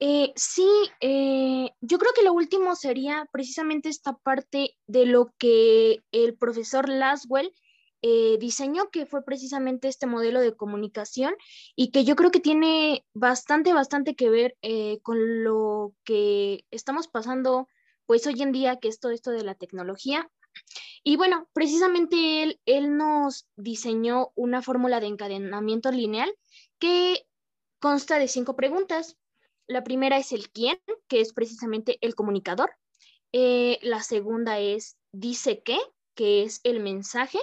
Eh, 0.00 0.32
sí, 0.34 0.68
eh, 1.00 1.70
yo 1.80 1.98
creo 1.98 2.12
que 2.14 2.24
lo 2.24 2.32
último 2.32 2.74
sería 2.74 3.28
precisamente 3.30 3.88
esta 3.88 4.14
parte 4.14 4.76
de 4.86 5.06
lo 5.06 5.32
que 5.38 6.02
el 6.10 6.36
profesor 6.36 6.88
Laswell 6.88 7.52
eh, 8.06 8.36
diseñó, 8.38 8.90
que 8.90 9.06
fue 9.06 9.24
precisamente 9.24 9.88
este 9.88 10.06
modelo 10.06 10.40
de 10.40 10.54
comunicación 10.54 11.34
y 11.74 11.90
que 11.90 12.04
yo 12.04 12.16
creo 12.16 12.30
que 12.30 12.38
tiene 12.38 13.02
bastante, 13.14 13.72
bastante 13.72 14.14
que 14.14 14.28
ver 14.28 14.58
eh, 14.60 14.98
con 15.00 15.42
lo 15.42 15.94
que 16.04 16.66
estamos 16.70 17.08
pasando 17.08 17.66
pues 18.04 18.26
hoy 18.26 18.42
en 18.42 18.52
día, 18.52 18.78
que 18.78 18.88
es 18.88 19.00
todo 19.00 19.10
esto 19.10 19.30
de 19.30 19.42
la 19.42 19.54
tecnología. 19.54 20.30
Y 21.02 21.16
bueno, 21.16 21.48
precisamente 21.54 22.42
él, 22.42 22.60
él 22.66 22.94
nos 22.98 23.48
diseñó 23.56 24.32
una 24.34 24.60
fórmula 24.60 25.00
de 25.00 25.06
encadenamiento 25.06 25.90
lineal 25.90 26.30
que 26.78 27.26
consta 27.78 28.18
de 28.18 28.28
cinco 28.28 28.54
preguntas. 28.54 29.16
La 29.66 29.82
primera 29.82 30.18
es 30.18 30.32
el 30.32 30.50
quién, 30.50 30.78
que 31.08 31.22
es 31.22 31.32
precisamente 31.32 31.96
el 32.02 32.14
comunicador. 32.14 32.70
Eh, 33.32 33.78
la 33.80 34.02
segunda 34.02 34.58
es 34.58 34.98
dice 35.10 35.62
qué, 35.64 35.78
que 36.14 36.42
es 36.42 36.60
el 36.64 36.80
mensaje 36.80 37.38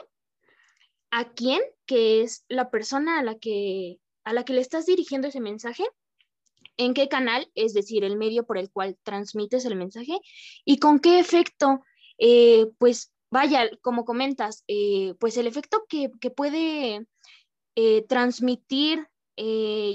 a 1.12 1.34
quién, 1.34 1.62
que 1.86 2.22
es 2.22 2.46
la 2.48 2.72
persona 2.72 3.20
a 3.20 3.24
la 3.24 3.38
que, 3.38 4.00
a 4.24 4.34
la 4.34 4.46
que 4.46 4.54
le 4.54 4.62
estás 4.62 4.86
dirigiendo 4.86 5.28
ese 5.28 5.42
mensaje, 5.42 5.84
en 6.78 6.94
qué 6.94 7.10
canal, 7.10 7.52
es 7.54 7.74
decir, 7.74 8.04
el 8.04 8.18
medio 8.18 8.46
por 8.46 8.58
el 8.58 8.72
cual 8.72 8.98
transmites 9.04 9.66
el 9.66 9.76
mensaje, 9.76 10.20
y 10.66 10.78
con 10.78 11.00
qué 11.00 11.20
efecto, 11.20 11.84
eh, 12.18 12.68
pues 12.78 13.12
vaya, 13.30 13.70
como 13.82 14.06
comentas, 14.06 14.64
eh, 14.68 15.14
pues 15.20 15.38
el 15.38 15.48
efecto 15.48 15.86
que, 15.88 16.10
puede 16.36 17.06
eh, 17.76 18.06
transmitir 18.08 19.08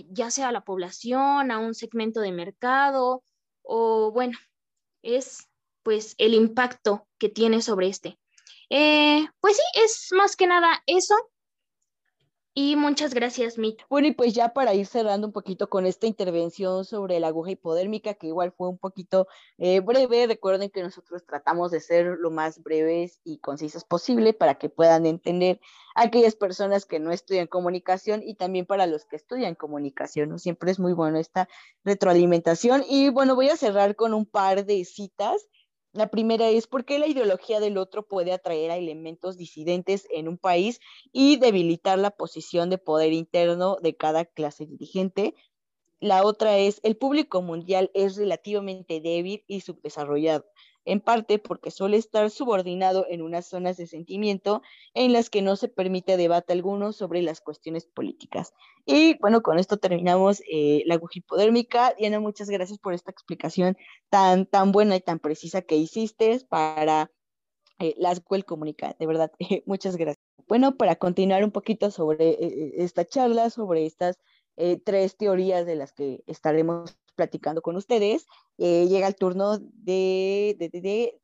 ya 0.08 0.30
sea 0.32 0.48
a 0.48 0.52
la 0.52 0.64
población, 0.64 1.52
a 1.52 1.58
un 1.58 1.74
segmento 1.74 2.20
de 2.20 2.32
mercado, 2.32 3.22
o 3.62 4.10
bueno, 4.10 4.36
es 5.02 5.46
pues 5.84 6.16
el 6.18 6.34
impacto 6.34 7.06
que 7.16 7.28
tiene 7.28 7.62
sobre 7.62 7.86
este. 7.86 8.18
Eh, 8.70 9.26
pues 9.40 9.56
sí, 9.56 9.62
es 9.84 10.08
más 10.12 10.36
que 10.36 10.46
nada 10.46 10.82
eso. 10.86 11.14
Y 12.58 12.74
muchas 12.74 13.12
gracias, 13.12 13.58
Mit. 13.58 13.82
Bueno, 13.90 14.08
y 14.08 14.12
pues 14.12 14.32
ya 14.32 14.54
para 14.54 14.72
ir 14.72 14.86
cerrando 14.86 15.26
un 15.26 15.32
poquito 15.34 15.68
con 15.68 15.84
esta 15.84 16.06
intervención 16.06 16.86
sobre 16.86 17.20
la 17.20 17.26
aguja 17.26 17.50
hipodérmica, 17.50 18.14
que 18.14 18.28
igual 18.28 18.50
fue 18.50 18.70
un 18.70 18.78
poquito 18.78 19.28
eh, 19.58 19.80
breve, 19.80 20.26
recuerden 20.26 20.70
que 20.70 20.82
nosotros 20.82 21.26
tratamos 21.26 21.70
de 21.70 21.80
ser 21.80 22.16
lo 22.18 22.30
más 22.30 22.62
breves 22.62 23.20
y 23.24 23.40
concisas 23.40 23.84
posible 23.84 24.32
para 24.32 24.54
que 24.54 24.70
puedan 24.70 25.04
entender 25.04 25.60
aquellas 25.94 26.34
personas 26.34 26.86
que 26.86 26.98
no 26.98 27.12
estudian 27.12 27.46
comunicación 27.46 28.22
y 28.22 28.36
también 28.36 28.64
para 28.64 28.86
los 28.86 29.04
que 29.04 29.16
estudian 29.16 29.54
comunicación, 29.54 30.30
¿no? 30.30 30.38
Siempre 30.38 30.70
es 30.70 30.78
muy 30.78 30.94
bueno 30.94 31.18
esta 31.18 31.50
retroalimentación. 31.84 32.84
Y 32.88 33.10
bueno, 33.10 33.34
voy 33.34 33.50
a 33.50 33.58
cerrar 33.58 33.96
con 33.96 34.14
un 34.14 34.24
par 34.24 34.64
de 34.64 34.82
citas 34.86 35.46
la 35.96 36.08
primera 36.08 36.48
es 36.48 36.66
por 36.66 36.84
qué 36.84 36.98
la 36.98 37.06
ideología 37.06 37.60
del 37.60 37.78
otro 37.78 38.06
puede 38.06 38.32
atraer 38.32 38.70
a 38.70 38.76
elementos 38.76 39.36
disidentes 39.36 40.06
en 40.10 40.28
un 40.28 40.38
país 40.38 40.80
y 41.12 41.36
debilitar 41.36 41.98
la 41.98 42.10
posición 42.10 42.70
de 42.70 42.78
poder 42.78 43.12
interno 43.12 43.76
de 43.82 43.96
cada 43.96 44.24
clase 44.24 44.66
dirigente. 44.66 45.34
La 46.00 46.24
otra 46.24 46.58
es 46.58 46.80
el 46.82 46.96
público 46.96 47.42
mundial 47.42 47.90
es 47.94 48.16
relativamente 48.16 49.00
débil 49.00 49.44
y 49.46 49.60
subdesarrollado 49.60 50.44
en 50.86 51.00
parte 51.00 51.38
porque 51.38 51.70
suele 51.70 51.98
estar 51.98 52.30
subordinado 52.30 53.06
en 53.10 53.20
unas 53.20 53.46
zonas 53.46 53.76
de 53.76 53.86
sentimiento 53.86 54.62
en 54.94 55.12
las 55.12 55.28
que 55.28 55.42
no 55.42 55.56
se 55.56 55.68
permite 55.68 56.16
debate 56.16 56.52
alguno 56.52 56.92
sobre 56.92 57.20
las 57.22 57.40
cuestiones 57.40 57.86
políticas. 57.86 58.54
Y 58.86 59.18
bueno, 59.18 59.42
con 59.42 59.58
esto 59.58 59.76
terminamos 59.76 60.40
eh, 60.50 60.84
la 60.86 60.94
aguja 60.94 61.18
hipodérmica. 61.18 61.94
Diana, 61.98 62.20
muchas 62.20 62.48
gracias 62.48 62.78
por 62.78 62.94
esta 62.94 63.10
explicación 63.10 63.76
tan, 64.08 64.46
tan 64.46 64.72
buena 64.72 64.96
y 64.96 65.00
tan 65.00 65.18
precisa 65.18 65.60
que 65.60 65.76
hiciste 65.76 66.40
para 66.48 67.10
eh, 67.80 67.94
la 67.98 68.12
escuela 68.12 68.44
comunica. 68.44 68.94
De 68.98 69.06
verdad, 69.06 69.32
muchas 69.66 69.96
gracias. 69.96 70.24
Bueno, 70.46 70.76
para 70.76 70.94
continuar 70.94 71.42
un 71.42 71.50
poquito 71.50 71.90
sobre 71.90 72.30
eh, 72.30 72.74
esta 72.76 73.04
charla, 73.04 73.50
sobre 73.50 73.84
estas 73.84 74.18
tres 74.84 75.18
teorías 75.18 75.66
de 75.66 75.74
las 75.74 75.92
que 75.92 76.24
estaremos 76.26 76.96
platicando 77.16 77.62
con 77.62 77.76
ustedes. 77.76 78.26
Eh, 78.58 78.86
llega 78.88 79.08
el 79.08 79.16
turno 79.16 79.58
de, 79.58 80.56
de, 80.58 81.18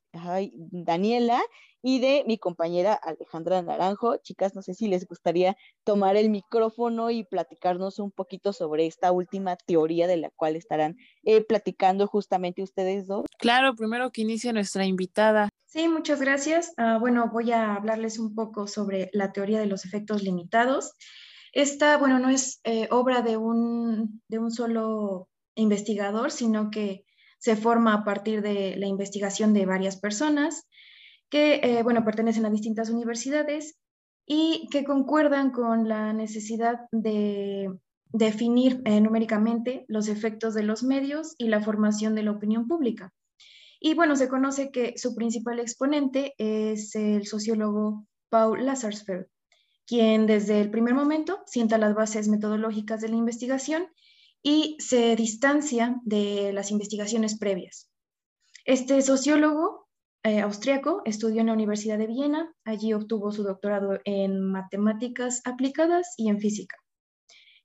Daniela 0.70 1.40
y 1.82 2.00
de 2.00 2.24
mi 2.26 2.38
compañera 2.38 2.94
Alejandra 2.94 3.62
Naranjo. 3.62 4.16
Chicas, 4.18 4.54
no 4.54 4.62
sé 4.62 4.74
si 4.74 4.88
les 4.88 5.06
gustaría 5.06 5.56
tomar 5.84 6.16
el 6.16 6.30
micrófono 6.30 7.10
y 7.10 7.24
platicarnos 7.24 7.98
un 7.98 8.10
poquito 8.10 8.52
sobre 8.52 8.86
esta 8.86 9.12
última 9.12 9.56
teoría 9.56 10.06
de 10.06 10.16
la 10.16 10.30
cual 10.30 10.56
estarán 10.56 10.96
eh, 11.24 11.44
platicando 11.44 12.06
justamente 12.06 12.62
ustedes 12.62 13.06
dos. 13.06 13.24
Claro, 13.38 13.74
primero 13.74 14.10
que 14.10 14.22
inicie 14.22 14.52
nuestra 14.52 14.84
invitada. 14.84 15.48
Sí, 15.66 15.88
muchas 15.88 16.20
gracias. 16.20 16.72
Ah, 16.76 16.98
bueno, 17.00 17.30
voy 17.32 17.50
a 17.50 17.74
hablarles 17.74 18.18
un 18.18 18.34
poco 18.34 18.66
sobre 18.66 19.10
la 19.12 19.32
teoría 19.32 19.58
de 19.58 19.66
los 19.66 19.84
efectos 19.84 20.22
limitados. 20.22 20.92
Esta, 21.52 21.98
bueno, 21.98 22.18
no 22.18 22.28
es 22.28 22.60
eh, 22.64 22.88
obra 22.90 23.22
de 23.22 23.36
un, 23.36 24.22
de 24.28 24.38
un 24.38 24.50
solo 24.50 25.28
investigador, 25.54 26.30
sino 26.30 26.70
que 26.70 27.04
se 27.38 27.56
forma 27.56 27.94
a 27.94 28.04
partir 28.04 28.42
de 28.42 28.76
la 28.76 28.86
investigación 28.86 29.52
de 29.52 29.66
varias 29.66 29.96
personas 29.96 30.68
que, 31.28 31.60
eh, 31.62 31.82
bueno, 31.82 32.04
pertenecen 32.04 32.46
a 32.46 32.50
distintas 32.50 32.90
universidades 32.90 33.78
y 34.26 34.68
que 34.70 34.84
concuerdan 34.84 35.50
con 35.50 35.88
la 35.88 36.12
necesidad 36.12 36.80
de 36.92 37.68
definir 38.12 38.82
eh, 38.84 39.00
numéricamente 39.00 39.84
los 39.88 40.08
efectos 40.08 40.54
de 40.54 40.62
los 40.62 40.82
medios 40.82 41.34
y 41.38 41.48
la 41.48 41.62
formación 41.62 42.14
de 42.14 42.22
la 42.22 42.32
opinión 42.32 42.68
pública. 42.68 43.12
Y 43.80 43.94
bueno, 43.94 44.14
se 44.14 44.28
conoce 44.28 44.70
que 44.70 44.94
su 44.96 45.14
principal 45.16 45.58
exponente 45.58 46.34
es 46.38 46.94
el 46.94 47.26
sociólogo 47.26 48.06
Paul 48.28 48.64
Lazarsfeld, 48.64 49.26
quien 49.86 50.26
desde 50.26 50.60
el 50.60 50.70
primer 50.70 50.94
momento 50.94 51.42
sienta 51.46 51.78
las 51.78 51.94
bases 51.94 52.28
metodológicas 52.28 53.00
de 53.00 53.08
la 53.08 53.16
investigación 53.16 53.88
y 54.42 54.76
se 54.80 55.14
distancia 55.16 56.00
de 56.04 56.52
las 56.52 56.70
investigaciones 56.70 57.38
previas. 57.38 57.88
Este 58.64 59.00
sociólogo 59.02 59.88
eh, 60.24 60.40
austriaco 60.40 61.02
estudió 61.04 61.40
en 61.40 61.48
la 61.48 61.52
Universidad 61.52 61.98
de 61.98 62.06
Viena, 62.06 62.54
allí 62.64 62.92
obtuvo 62.92 63.32
su 63.32 63.42
doctorado 63.42 63.98
en 64.04 64.40
matemáticas 64.40 65.42
aplicadas 65.44 66.14
y 66.16 66.28
en 66.28 66.38
física. 66.38 66.76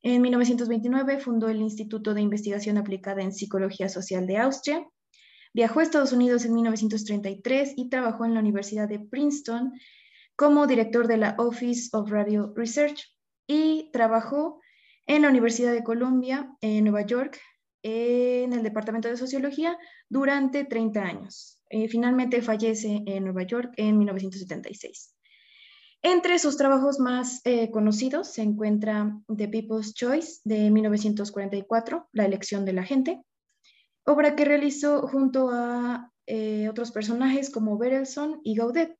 En 0.02 0.22
1929 0.22 1.20
fundó 1.20 1.50
el 1.50 1.62
Instituto 1.62 2.13
de 2.13 2.22
Investigación 2.22 2.78
Aplicada 2.78 3.22
en 3.22 3.34
Psicología 3.34 3.90
Social 3.90 4.26
de 4.26 4.38
Austria. 4.38 4.88
Viajó 5.54 5.80
a 5.80 5.84
Estados 5.84 6.13
Unidos 6.13 6.46
en 6.46 6.54
1933 6.54 7.74
y 7.76 7.90
trabajó 7.90 8.26
en 8.26 8.34
la 8.34 8.40
Universidad 8.40 8.88
de 8.88 9.00
Princeton 9.00 9.74
como 10.36 10.68
director 10.68 11.08
de 11.08 11.18
la 11.18 11.36
Office 11.40 11.90
of 11.94 12.10
Radio 12.12 12.54
Research 12.56 13.12
y 13.48 13.90
trabajó 13.92 14.60
en 15.08 15.22
la 15.22 15.30
Universidad 15.30 15.72
de 15.72 15.84
Columbia, 15.84 16.54
en 16.62 16.84
Nueva 16.84 17.06
York, 17.06 17.39
en 17.82 18.54
el 18.54 18.63
Departamento 18.63 19.08
de 19.08 19.17
Sociología 19.17 19.78
durante 20.10 20.65
30 20.65 21.02
años. 21.02 21.60
Eh, 21.70 21.88
finalmente 21.88 22.41
fallece 22.41 23.04
en 23.06 23.24
Nueva 23.24 23.43
York 23.43 23.74
en 23.78 23.98
1976. 23.98 25.15
Entre 26.04 26.38
sus 26.39 26.58
trabajos 26.58 27.00
más 27.00 27.41
eh, 27.46 27.72
conocidos 27.72 28.32
se 28.34 28.41
encuentra 28.41 29.17
The 29.36 29.48
People's 29.48 29.93
Choice 29.93 30.41
de 30.43 30.70
1944, 30.70 32.10
La 32.12 32.26
elección 32.26 32.65
de 32.65 32.74
la 32.74 32.84
gente, 32.84 33.22
obra 34.06 34.36
que 34.36 34.46
realizó 34.46 35.08
junto 35.08 35.50
a 35.52 36.12
eh, 36.28 36.70
otros 36.70 36.91
personajes 36.91 37.50
como 37.50 37.78
Berelson 37.78 38.41
y 38.43 38.56
Gaudet, 38.56 38.96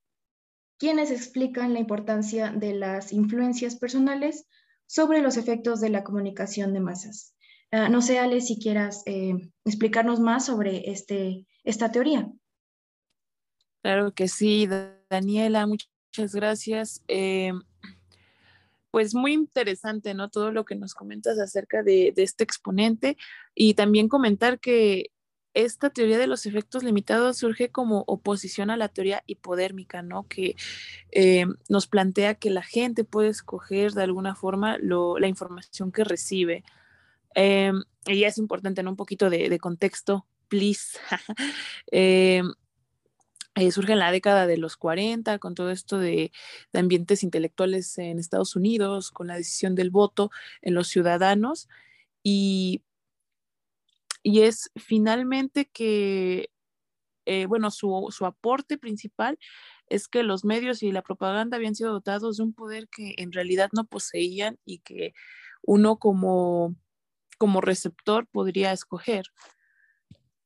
quienes 0.80 1.12
explican 1.12 1.74
la 1.74 1.80
importancia 1.80 2.52
de 2.52 2.74
las 2.74 3.12
influencias 3.13 3.76
personales 3.76 4.48
sobre 4.88 5.21
los 5.21 5.38
efectos 5.38 5.80
de 5.82 5.89
la 5.89 6.04
comunicación 6.04 6.73
de 6.73 6.80
masas. 6.80 7.36
Ah, 7.71 7.89
no 7.89 8.02
sé, 8.02 8.17
Ale, 8.17 8.41
si 8.41 8.60
quieras 8.60 9.04
eh, 9.06 9.34
explicarnos 9.65 10.19
más 10.19 10.45
sobre 10.45 10.89
este, 10.89 11.45
esta 11.63 11.91
teoría. 11.91 12.32
Claro 13.82 14.13
que 14.13 14.28
sí, 14.28 14.67
Daniela, 15.10 15.67
muchas 15.67 16.34
gracias. 16.34 17.04
Eh, 17.08 17.52
pues 18.89 19.13
muy 19.13 19.34
interesante, 19.34 20.13
¿no? 20.13 20.30
Todo 20.30 20.52
lo 20.52 20.65
que 20.65 20.76
nos 20.76 20.93
comentas 20.93 21.38
acerca 21.39 21.84
de, 21.84 22.13
de, 22.15 22.23
este 22.23 22.43
exponente 22.43 23.17
y 23.54 23.73
también 23.73 24.08
comentar 24.08 24.60
que 24.60 25.12
esta 25.54 25.90
teoría 25.90 26.18
de 26.18 26.28
los 26.28 26.46
efectos 26.46 26.84
limitados 26.84 27.38
surge 27.38 27.70
como 27.70 28.04
oposición 28.08 28.70
a 28.70 28.78
la 28.78 28.90
teoría 28.90 29.24
hipodérmica, 29.26 30.02
¿no? 30.02 30.28
Que 30.28 30.56
eh, 31.12 31.46
nos 31.68 31.88
plantea 31.88 32.36
que 32.36 32.50
la 32.50 32.62
gente 32.62 33.04
puede 33.04 33.30
escoger 33.30 33.94
de 33.94 34.04
alguna 34.04 34.36
forma 34.36 34.78
la 34.78 35.28
información 35.28 35.92
que 35.92 36.04
recibe. 36.04 36.64
Eh, 37.36 37.72
y 38.06 38.24
es 38.24 38.38
importante, 38.38 38.84
¿no? 38.84 38.92
Un 38.92 38.96
poquito 38.98 39.30
de, 39.30 39.58
contexto, 39.60 40.26
please. 40.48 41.00
Eh, 43.60 43.72
surge 43.72 43.94
en 43.94 43.98
la 43.98 44.12
década 44.12 44.46
de 44.46 44.58
los 44.58 44.78
40 44.78 45.40
con 45.40 45.56
todo 45.56 45.72
esto 45.72 45.98
de, 45.98 46.32
de, 46.72 46.80
ambientes 46.80 47.24
intelectuales 47.24 47.98
en 47.98 48.20
Estados 48.20 48.56
Unidos, 48.56 49.10
con 49.10 49.26
la 49.26 49.36
decisión 49.36 49.74
del 49.74 49.90
voto 49.90 50.30
en 50.62 50.76
los 50.76 50.90
ciudadanos. 50.90 51.68
Y 52.22 52.84
y 54.28 54.42
es 54.42 54.72
finalmente 54.76 55.70
que, 55.72 56.50
eh, 57.26 57.46
bueno, 57.46 57.72
su, 57.72 58.10
aporte 58.26 58.78
principal 58.78 59.40
es 59.88 60.10
que 60.10 60.22
los 60.22 60.44
medios 60.44 60.84
y 60.84 60.92
la 60.92 61.02
propaganda 61.02 61.56
habían 61.56 61.76
sido 61.76 61.94
dotados 61.94 62.36
de 62.36 62.44
un 62.44 62.54
poder 62.54 62.90
que 62.90 63.16
en 63.20 63.32
realidad 63.32 63.70
no 63.72 63.86
poseían 63.86 64.60
y 64.66 64.80
que 64.80 65.13
uno 65.62 65.96
como, 65.96 66.76
como 67.38 67.62
receptor 67.62 68.28
podría 68.28 68.74
escoger. 68.74 69.28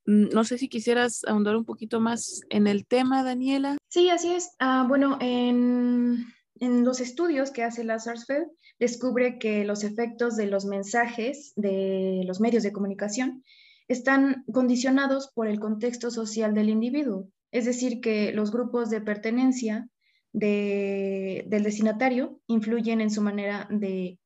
Mm, 0.05 0.29
no 0.31 0.43
sé 0.43 0.59
si 0.59 0.69
quisieras 0.69 1.23
ahondar 1.25 1.55
un 1.55 1.65
poquito 1.65 1.99
más 1.99 2.41
en 2.51 2.67
el 2.67 2.85
tema, 2.85 3.23
Daniela. 3.23 3.77
Sí, 3.89 4.11
así 4.11 4.31
es. 4.31 4.51
Ah, 4.59 4.85
bueno, 4.87 5.17
en, 5.21 6.23
en, 6.59 6.85
los 6.85 6.99
estudios 6.99 7.49
que 7.49 7.63
hace 7.63 7.83
la 7.83 7.97
Sarsfield, 7.97 8.45
descubre 8.77 9.39
que 9.39 9.65
los 9.65 9.83
efectos 9.83 10.35
de 10.35 10.45
los 10.45 10.65
mensajes 10.65 11.53
de 11.55 12.21
los 12.27 12.39
medios 12.39 12.61
de 12.61 12.71
comunicación 12.71 13.43
están 13.91 14.45
condicionados 14.51 15.31
por 15.33 15.47
el 15.47 15.59
contexto 15.59 16.11
social 16.11 16.53
del 16.53 16.69
individuo. 16.69 17.27
Es 17.51 17.65
decir, 17.65 17.99
que 17.99 18.31
los 18.31 18.51
grupos 18.51 18.89
de 18.89 19.01
pertenencia 19.01 19.89
de, 20.31 21.43
del 21.47 21.63
destinatario 21.63 22.39
influyen 22.47 23.01
en 23.01 23.11
su 23.11 23.21
manera 23.21 23.67
de 23.69 24.17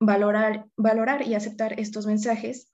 valorar, 0.00 0.66
valorar 0.76 1.26
y 1.26 1.34
aceptar 1.34 1.78
estos 1.78 2.06
mensajes 2.06 2.72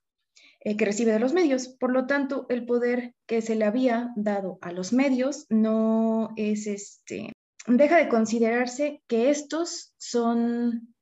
eh, 0.61 0.79
que 0.79 0.87
recibe 0.87 1.12
de 1.12 1.18
los 1.18 1.35
medios. 1.35 1.68
Por 1.68 1.92
lo 1.92 2.07
tanto, 2.07 2.47
el 2.49 2.64
poder 2.64 3.14
que 3.27 3.42
se 3.42 3.55
le 3.55 3.66
había 3.66 4.11
dado 4.16 4.59
a 4.62 4.73
los 4.73 4.95
medios 4.95 5.45
no 5.51 6.31
es 6.37 6.66
este, 6.66 7.33
deja 7.66 7.99
de 7.99 8.09
considerarse 8.09 9.03
que 9.07 9.29
estos 9.29 9.92
son 9.99 10.95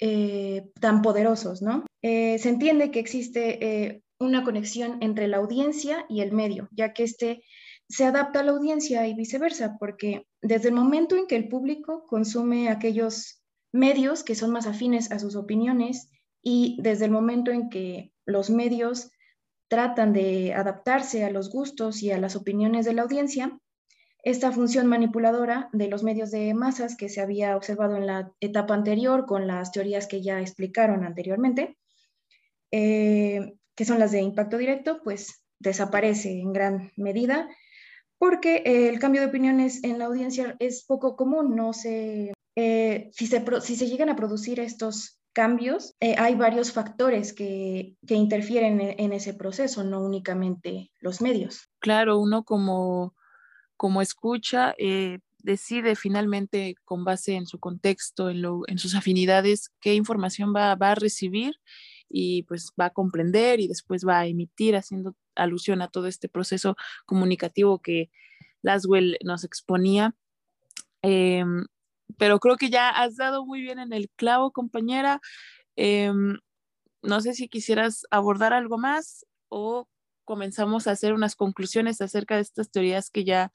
eh, 0.00 0.70
tan 0.80 1.02
poderosos, 1.02 1.60
¿no? 1.60 1.84
Eh, 2.00 2.38
se 2.38 2.48
entiende 2.48 2.90
que 2.90 3.00
existe 3.00 4.02
una 4.20 4.44
conexión 4.44 4.98
entre 5.00 5.26
la 5.26 5.38
audiencia 5.38 6.04
y 6.08 6.20
el 6.20 6.32
medio, 6.32 6.68
ya 6.70 6.92
que 6.92 7.02
este 7.02 7.42
se 7.88 8.04
adapta 8.04 8.40
a 8.40 8.42
la 8.44 8.52
audiencia 8.52 9.08
y 9.08 9.14
viceversa, 9.14 9.76
porque 9.80 10.26
desde 10.42 10.68
el 10.68 10.74
momento 10.74 11.16
en 11.16 11.26
que 11.26 11.36
el 11.36 11.48
público 11.48 12.04
consume 12.06 12.68
aquellos 12.68 13.42
medios 13.72 14.22
que 14.22 14.36
son 14.36 14.50
más 14.52 14.66
afines 14.66 15.10
a 15.10 15.18
sus 15.18 15.34
opiniones 15.34 16.10
y 16.42 16.78
desde 16.80 17.06
el 17.06 17.10
momento 17.10 17.50
en 17.50 17.68
que 17.68 18.12
los 18.26 18.50
medios 18.50 19.10
tratan 19.68 20.12
de 20.12 20.52
adaptarse 20.54 21.24
a 21.24 21.30
los 21.30 21.50
gustos 21.50 22.02
y 22.02 22.10
a 22.10 22.18
las 22.18 22.36
opiniones 22.36 22.84
de 22.84 22.92
la 22.92 23.02
audiencia, 23.02 23.58
esta 24.22 24.52
función 24.52 24.86
manipuladora 24.86 25.70
de 25.72 25.88
los 25.88 26.02
medios 26.02 26.30
de 26.30 26.52
masas 26.52 26.96
que 26.96 27.08
se 27.08 27.20
había 27.20 27.56
observado 27.56 27.96
en 27.96 28.06
la 28.06 28.32
etapa 28.40 28.74
anterior 28.74 29.26
con 29.26 29.46
las 29.46 29.72
teorías 29.72 30.06
que 30.06 30.22
ya 30.22 30.40
explicaron 30.40 31.04
anteriormente, 31.04 31.78
eh, 32.70 33.54
que 33.80 33.86
son 33.86 33.98
las 33.98 34.12
de 34.12 34.20
impacto 34.20 34.58
directo, 34.58 35.00
pues 35.02 35.42
desaparece 35.58 36.38
en 36.38 36.52
gran 36.52 36.92
medida 36.96 37.48
porque 38.18 38.62
el 38.66 38.98
cambio 38.98 39.22
de 39.22 39.28
opiniones 39.28 39.82
en 39.84 39.98
la 39.98 40.04
audiencia 40.04 40.54
es 40.58 40.84
poco 40.84 41.16
común, 41.16 41.56
no 41.56 41.72
se, 41.72 42.34
eh, 42.56 43.10
si, 43.14 43.26
se 43.26 43.42
si 43.62 43.76
se 43.76 43.86
llegan 43.86 44.10
a 44.10 44.16
producir 44.16 44.60
estos 44.60 45.18
cambios, 45.32 45.94
eh, 45.98 46.14
hay 46.18 46.34
varios 46.34 46.72
factores 46.72 47.32
que, 47.32 47.96
que 48.06 48.16
interfieren 48.16 48.82
en, 48.82 49.14
ese 49.14 49.32
proceso, 49.32 49.82
no 49.82 50.02
únicamente 50.02 50.90
los 51.00 51.22
medios. 51.22 51.70
Claro, 51.78 52.18
uno 52.18 52.44
como, 52.44 53.14
como 53.78 54.02
escucha 54.02 54.74
eh, 54.76 55.20
decide 55.38 55.96
finalmente 55.96 56.74
con 56.84 57.02
base 57.02 57.32
en 57.32 57.46
su 57.46 57.58
contexto, 57.58 58.28
en, 58.28 58.42
lo, 58.42 58.60
en 58.66 58.74
laswell 58.74 58.98
afinidades, 58.98 59.70
qué 59.80 59.94
información 59.94 60.54
va, 60.54 60.74
va, 60.74 60.90
a 60.90 60.96
recibir 60.96 61.54
y 62.10 62.42
pues 62.42 62.72
va 62.78 62.86
a 62.86 62.90
comprender 62.90 63.60
y 63.60 63.68
después 63.68 64.06
va 64.06 64.18
a 64.18 64.26
emitir 64.26 64.76
haciendo 64.76 65.14
alusión 65.36 65.80
a 65.80 65.88
todo 65.88 66.06
este 66.08 66.28
proceso 66.28 66.76
comunicativo 67.06 67.80
que 67.80 68.10
Laswell 68.62 69.16
nos 69.24 69.44
exponía. 69.44 70.14
Em, 71.02 71.66
pero 72.18 72.40
creo 72.40 72.56
que 72.56 72.70
ya 72.70 72.90
has 72.90 73.16
dado 73.16 73.46
muy 73.46 73.62
bien 73.62 73.78
en 73.78 73.92
el 73.92 74.10
clavo, 74.16 74.50
compañera. 74.50 75.20
Em, 75.76 76.38
no 77.02 77.20
sé 77.20 77.34
si 77.34 77.48
quisieras 77.48 78.06
abordar 78.10 78.52
algo 78.52 78.76
más 78.76 79.24
o 79.48 79.88
comenzamos 80.24 80.86
a 80.86 80.92
hacer 80.92 81.12
unas 81.14 81.34
conclusiones 81.36 82.00
acerca 82.00 82.36
de 82.36 82.42
estas 82.42 82.70
teorías 82.70 83.10
que 83.10 83.24
ya 83.24 83.50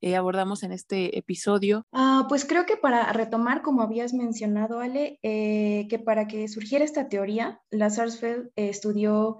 eh, 0.00 0.16
abordamos 0.16 0.62
en 0.62 0.72
este 0.72 1.18
episodio? 1.18 1.86
Ah, 1.92 2.26
pues 2.28 2.44
creo 2.44 2.66
que 2.66 2.76
para 2.76 3.12
retomar, 3.12 3.62
como 3.62 3.82
habías 3.82 4.12
mencionado, 4.12 4.80
Ale, 4.80 5.18
eh, 5.22 5.86
que 5.88 5.98
para 5.98 6.26
que 6.26 6.48
surgiera 6.48 6.84
esta 6.84 7.08
teoría, 7.08 7.60
la 7.70 7.90
Sarsfield 7.90 8.50
estudió 8.56 9.38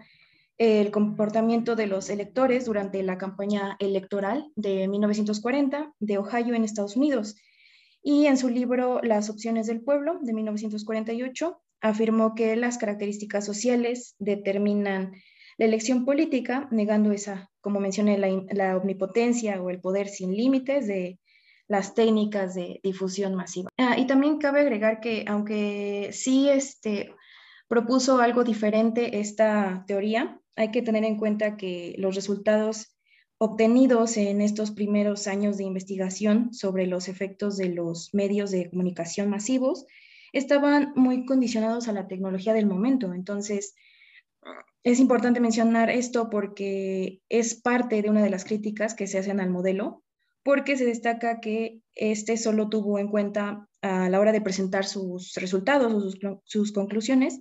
el 0.59 0.90
comportamiento 0.90 1.77
de 1.77 1.87
los 1.87 2.09
electores 2.09 2.64
durante 2.64 3.03
la 3.03 3.19
campaña 3.19 3.77
electoral 3.79 4.51
de 4.57 4.88
1940 4.88 5.92
de 5.99 6.19
Ohio 6.19 6.55
en 6.55 6.64
Estados 6.64 6.97
Unidos. 6.97 7.37
Y 8.03 8.27
en 8.27 8.38
su 8.38 8.49
libro 8.49 9.01
Las 9.03 9.29
opciones 9.29 9.66
del 9.66 9.83
pueblo 9.83 10.19
de 10.23 10.33
1948 10.33 11.61
afirmó 11.81 12.35
que 12.35 12.57
las 12.57 12.79
características 12.79 13.45
sociales 13.45 14.14
determinan 14.19 15.12
la 15.59 15.66
elección 15.66 16.05
política, 16.05 16.69
negando 16.71 17.12
esa, 17.12 17.51
como 17.61 17.81
mencioné, 17.81 18.19
la, 18.19 18.77
omnipotencia 18.77 19.61
o 19.62 19.71
el 19.71 19.81
poder 19.81 20.09
sin 20.09 20.37
límites 20.37 20.87
de 20.87 21.19
las 21.69 21.95
técnicas 21.95 22.55
de 22.55 22.81
difusión 22.83 23.35
masiva. 23.35 23.71
Ah, 23.79 23.99
y 23.99 24.07
también 24.07 24.38
cabe 24.38 24.61
agregar 24.61 25.01
que 25.01 25.25
aunque 25.27 26.11
sí 26.12 26.49
este, 26.49 27.14
propuso 27.69 28.21
algo 28.21 28.45
diferente 28.45 29.19
esta 29.19 29.85
teoría, 29.87 30.40
hay 30.55 30.71
que 30.71 30.83
tener 30.83 31.05
en 31.05 31.16
cuenta 31.16 31.57
que 31.57 31.95
los 31.99 32.14
resultados 32.14 32.97
obtenidos 33.38 34.16
en 34.16 34.40
estos 34.40 34.71
primeros 34.71 35.27
años 35.27 35.59
de 35.59 35.64
investigación 35.64 36.55
sobre 36.55 36.87
los 36.87 37.09
efectos 37.09 37.57
de 37.57 37.69
los 37.69 38.14
medios 38.14 38.51
de 38.51 38.71
comunicación 38.71 39.29
masivos 39.29 39.87
estaban 40.33 40.92
muy 40.97 41.27
condicionados 41.27 41.88
a 41.88 41.92
la 41.92 42.09
tecnología 42.09 42.55
del 42.55 42.66
momento. 42.66 43.12
Entonces, 43.12 43.75
es 44.83 45.01
importante 45.01 45.41
mencionar 45.41 45.91
esto 45.91 46.31
porque 46.31 47.21
es 47.29 47.61
parte 47.61 48.01
de 48.03 48.09
una 48.09 48.23
de 48.23 48.31
las 48.31 48.45
críticas 48.45 48.95
que 48.95 49.07
se 49.07 49.19
hacen 49.19 49.41
al 49.41 49.51
modelo, 49.51 50.05
porque 50.45 50.77
se 50.77 50.85
destaca 50.85 51.41
que 51.41 51.81
este 51.97 52.37
solo 52.37 52.69
tuvo 52.69 53.01
en 53.01 53.09
cuenta 53.09 53.69
a 53.83 54.09
la 54.09 54.21
hora 54.21 54.31
de 54.31 54.41
presentar 54.41 54.85
sus 54.85 55.35
resultados 55.35 55.93
o 55.93 56.41
sus, 56.45 56.73
conclusiones 56.73 57.41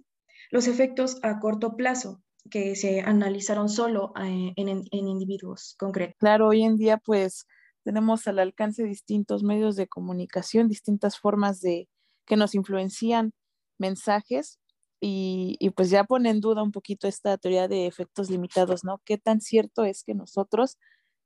los 0.50 0.68
efectos 0.68 1.20
a 1.22 1.40
corto 1.40 1.76
plazo 1.76 2.24
que 2.50 2.76
se 2.76 3.02
analizaron 3.02 3.70
solo 3.70 4.12
eh, 4.20 4.54
en, 4.56 4.70
en, 4.70 4.88
individuos 4.92 5.76
concretos. 5.78 6.16
Claro, 6.20 6.48
hoy 6.48 6.64
en 6.64 6.78
día 6.78 6.98
pues 6.98 7.46
tenemos 7.84 8.28
al 8.28 8.40
alcance 8.40 8.84
distintos 8.84 9.44
medios 9.44 9.76
de 9.76 9.88
comunicación, 9.88 10.68
distintas 10.68 11.20
formas 11.20 11.62
de 11.62 11.88
que 12.26 12.38
nos 12.38 12.56
influencian 12.56 13.34
mensajes 13.78 14.60
y, 15.02 15.70
pues 15.76 15.90
ya 15.90 16.04
pone 16.04 16.30
en 16.30 16.42
duda 16.42 16.64
un 16.64 16.72
poquito 16.72 17.08
esta 17.08 17.38
teoría 17.38 17.68
de 17.68 17.86
efectos 17.86 18.30
limitados, 18.30 18.84
¿no? 18.84 19.02
¿Qué 19.06 19.18
tan 19.18 19.42
cierto 19.42 19.84
es 19.84 20.04
que 20.04 20.16
nosotros 20.16 20.78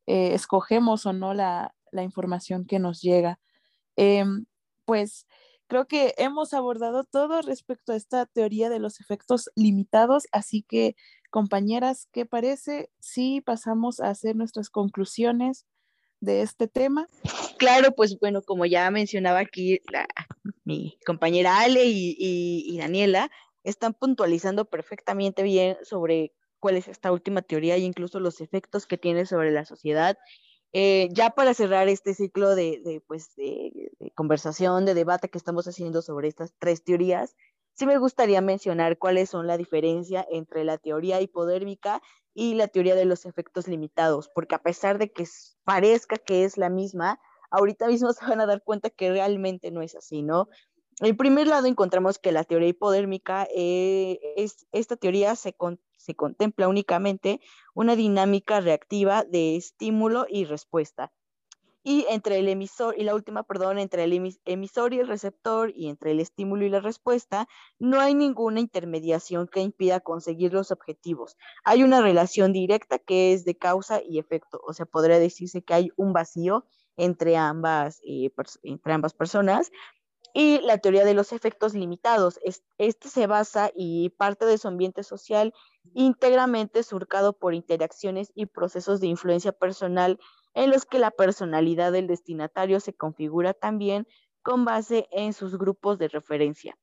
eh, 0.07 0.33
escogemos 0.33 1.05
o 1.05 1.13
no 1.13 1.33
la, 1.33 1.73
información 1.93 2.65
que 2.65 2.79
nos 2.79 3.01
llega? 3.01 3.39
Em, 3.95 4.45
pues 4.85 5.27
creo 5.67 5.87
que 5.87 6.13
hemos 6.17 6.53
abordado 6.53 7.03
todo 7.03 7.41
respecto 7.41 7.93
a 7.93 7.95
esta 7.95 8.25
teoría 8.25 8.69
de 8.69 8.79
los 8.79 8.99
efectos 8.99 9.49
limitados, 9.55 10.27
así 10.31 10.63
que 10.63 10.95
compañeras, 11.29 12.07
¿qué 12.11 12.25
parece 12.25 12.89
si 12.99 13.41
pasamos 13.41 13.99
a 13.99 14.09
hacer 14.09 14.35
nuestras 14.35 14.69
conclusiones 14.69 15.65
de 16.21 16.41
este 16.41 16.67
tema? 16.67 17.07
Claro, 17.57 17.93
pues 17.95 18.19
bueno, 18.19 18.41
como 18.41 18.65
ya 18.65 18.89
mencionaba 18.91 19.39
aquí 19.39 19.79
mi 20.65 20.97
compañera 21.05 21.59
Ale 21.59 21.85
y 21.85 22.77
Daniela, 22.77 23.29
están 23.69 23.93
puntualizando 23.93 24.65
perfectamente 24.65 25.43
bien 25.43 25.77
sobre 25.83 26.33
cuál 26.59 26.75
es 26.75 26.87
esta 26.87 27.11
última 27.11 27.41
teoría 27.41 27.75
e 27.75 27.79
incluso 27.79 28.19
los 28.19 28.41
efectos 28.41 28.85
que 28.85 28.97
tiene 28.97 29.25
sobre 29.25 29.51
la 29.51 29.65
sociedad. 29.65 30.17
Eh, 30.71 31.09
ya 31.11 31.31
para 31.31 31.53
cerrar 31.53 31.87
este 31.87 32.13
ciclo 32.13 32.53
de, 32.53 33.01
pues, 33.07 33.35
de, 33.35 33.91
conversación, 34.13 34.85
de 34.85 34.93
debate 34.93 35.29
que 35.29 35.37
estamos 35.37 35.67
haciendo 35.67 36.01
sobre 36.01 36.27
estas 36.27 36.53
tres 36.59 36.83
teorías, 36.83 37.35
sí 37.73 37.87
me 37.87 37.97
gustaría 37.97 38.41
mencionar 38.41 38.97
cuáles 38.97 39.29
son 39.29 39.47
la 39.47 39.57
diferencia 39.57 40.25
entre 40.29 40.63
la 40.63 40.77
teoría 40.77 41.21
hipodérmica 41.21 42.01
y 42.35 42.53
la 42.53 42.67
teoría 42.67 42.95
de 42.95 43.05
los 43.05 43.25
efectos 43.25 43.67
limitados, 43.67 44.29
porque 44.29 44.55
a 44.55 44.61
pesar 44.61 44.99
de 44.99 45.11
que 45.11 45.25
parezca 45.63 46.17
que 46.17 46.43
es 46.43 46.57
la 46.57 46.69
misma, 46.69 47.19
ahorita 47.49 47.87
mismo 47.87 48.11
se 48.13 48.25
van 48.25 48.41
a 48.41 48.45
dar 48.45 48.63
cuenta 48.63 48.89
que 48.89 49.11
realmente 49.11 49.71
no 49.71 49.81
es 49.81 49.95
así, 49.95 50.21
¿no? 50.21 50.49
En 51.01 51.15
primer 51.15 51.47
lado 51.47 51.67
encontramos 51.67 52.19
que 52.19 52.33
la 52.33 52.43
teoría 52.43 52.69
hipodérmica, 52.69 53.47
eh, 53.55 54.19
es, 54.35 54.67
esta 54.73 54.97
teoría 54.97 55.35
se, 55.35 55.55
se 55.97 56.15
contempla 56.15 56.67
únicamente 56.67 57.39
una 57.73 57.95
dinámica 57.95 58.59
reactiva 58.59 59.23
de 59.23 59.55
estímulo 59.55 60.25
y 60.29 60.43
respuesta. 60.43 61.13
Y 61.81 62.05
entre 62.09 62.39
el 62.39 62.49
emisor, 62.49 62.95
y 62.97 63.03
la 63.05 63.15
última, 63.15 63.43
perdón, 63.43 63.79
entre 63.79 64.03
el 64.03 64.37
emisor 64.43 64.93
y 64.93 64.99
el 64.99 65.07
receptor 65.07 65.71
y 65.73 65.87
entre 65.87 66.11
el 66.11 66.19
estímulo 66.19 66.65
y 66.65 66.69
la 66.69 66.81
respuesta, 66.81 67.47
no 67.79 68.01
hay 68.01 68.13
ninguna 68.13 68.59
intermediación 68.59 69.47
que 69.47 69.61
impida 69.61 70.01
conseguir 70.01 70.51
los 70.51 70.71
objetivos. 70.71 71.37
Hay 71.63 71.83
una 71.83 72.01
relación 72.01 72.51
directa 72.51 72.99
que 72.99 73.31
es 73.31 73.45
de 73.45 73.55
causa 73.55 74.01
y 74.03 74.19
efecto, 74.19 74.59
o 74.67 74.73
sea, 74.73 74.85
podría 74.85 75.19
decirse 75.19 75.61
que 75.61 75.73
hay 75.73 75.91
un 75.95 76.11
vacío 76.11 76.65
entre 76.97 77.37
ambas, 77.37 78.01
entre 78.03 78.93
ambas 78.93 79.13
personas 79.13 79.71
y 80.33 80.59
la 80.61 80.77
teoría 80.77 81.05
de 81.05 81.13
los 81.13 81.33
efectos 81.33 81.73
limitados. 81.73 82.39
Este 82.77 83.09
se 83.09 83.27
basa 83.27 83.71
y 83.75 84.09
parte 84.09 84.45
de 84.45 84.57
su 84.57 84.67
ambiente 84.67 85.03
social 85.03 85.53
íntegramente 85.93 86.83
surcado 86.83 87.33
por 87.33 87.53
interacciones 87.53 88.31
y 88.35 88.45
procesos 88.45 88.99
de 88.99 89.07
influencia 89.07 89.51
personal 89.51 90.19
en 90.53 90.71
los 90.71 90.85
que 90.85 90.99
la 90.99 91.11
personalidad 91.11 91.91
del 91.91 92.07
destinatario 92.07 92.79
se 92.79 92.93
configura 92.93 93.53
también 93.53 94.07
con 94.41 94.65
base 94.65 95.07
en 95.11 95.33
sus 95.33 95.57
grupos 95.57 95.97
de 95.97 96.07
referencia. 96.07 96.77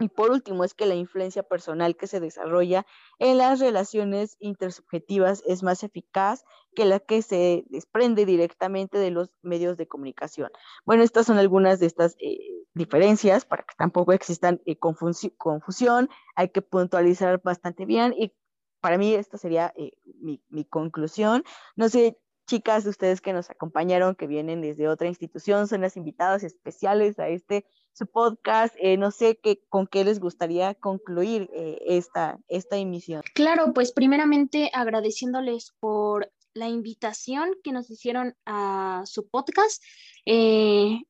Y 0.00 0.08
por 0.08 0.30
último, 0.30 0.64
es 0.64 0.72
que 0.72 0.86
la 0.86 0.94
influencia 0.94 1.42
personal 1.42 1.94
que 1.94 2.06
se 2.06 2.20
desarrolla 2.20 2.86
en 3.18 3.36
las 3.36 3.60
relaciones 3.60 4.36
intersubjetivas 4.40 5.42
es 5.46 5.62
más 5.62 5.84
eficaz 5.84 6.44
que 6.74 6.86
la 6.86 7.00
que 7.00 7.20
se 7.20 7.64
desprende 7.68 8.24
directamente 8.24 8.96
de 8.96 9.10
los 9.10 9.30
medios 9.42 9.76
de 9.76 9.86
comunicación. 9.86 10.50
Bueno, 10.86 11.02
estas 11.02 11.26
son 11.26 11.36
algunas 11.36 11.80
de 11.80 11.86
estas 11.86 12.16
eh, 12.18 12.38
diferencias 12.72 13.44
para 13.44 13.62
que 13.62 13.74
tampoco 13.76 14.12
existan 14.12 14.62
eh, 14.64 14.78
confusión. 14.78 16.08
Hay 16.34 16.48
que 16.48 16.62
puntualizar 16.62 17.42
bastante 17.42 17.84
bien 17.84 18.14
y 18.16 18.32
para 18.80 18.96
mí 18.96 19.12
esta 19.12 19.36
sería 19.36 19.74
eh, 19.76 19.92
mi, 20.22 20.42
mi 20.48 20.64
conclusión. 20.64 21.44
No 21.76 21.90
sé, 21.90 22.16
chicas, 22.46 22.86
ustedes 22.86 23.20
que 23.20 23.34
nos 23.34 23.50
acompañaron, 23.50 24.14
que 24.14 24.26
vienen 24.26 24.62
desde 24.62 24.88
otra 24.88 25.08
institución, 25.08 25.68
son 25.68 25.82
las 25.82 25.98
invitadas 25.98 26.42
especiales 26.42 27.18
a 27.18 27.28
este 27.28 27.66
su 27.92 28.06
podcast. 28.06 28.74
Eh, 28.78 28.96
no 28.96 29.10
sé 29.10 29.38
qué, 29.42 29.62
con 29.68 29.86
qué 29.86 30.04
les 30.04 30.20
gustaría 30.20 30.74
concluir 30.74 31.48
eh, 31.52 31.78
esta, 31.86 32.38
esta 32.48 32.76
emisión. 32.76 33.22
Claro, 33.34 33.72
pues 33.74 33.92
primeramente 33.92 34.70
agradeciéndoles 34.72 35.72
por 35.80 36.32
la 36.54 36.68
invitación 36.68 37.54
que 37.62 37.72
nos 37.72 37.90
hicieron 37.90 38.34
a 38.46 39.02
su 39.06 39.28
podcast. 39.28 39.82
Eh, 40.26 41.02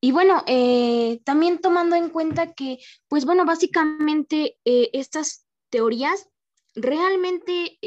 y 0.00 0.12
bueno, 0.12 0.44
también 1.24 1.58
tomando 1.58 1.96
en 1.96 2.10
cuenta 2.10 2.52
que, 2.52 2.78
pues 3.08 3.24
bueno, 3.24 3.44
básicamente 3.44 4.58
estas 4.64 5.46
teorías 5.70 6.28
realmente 6.74 7.78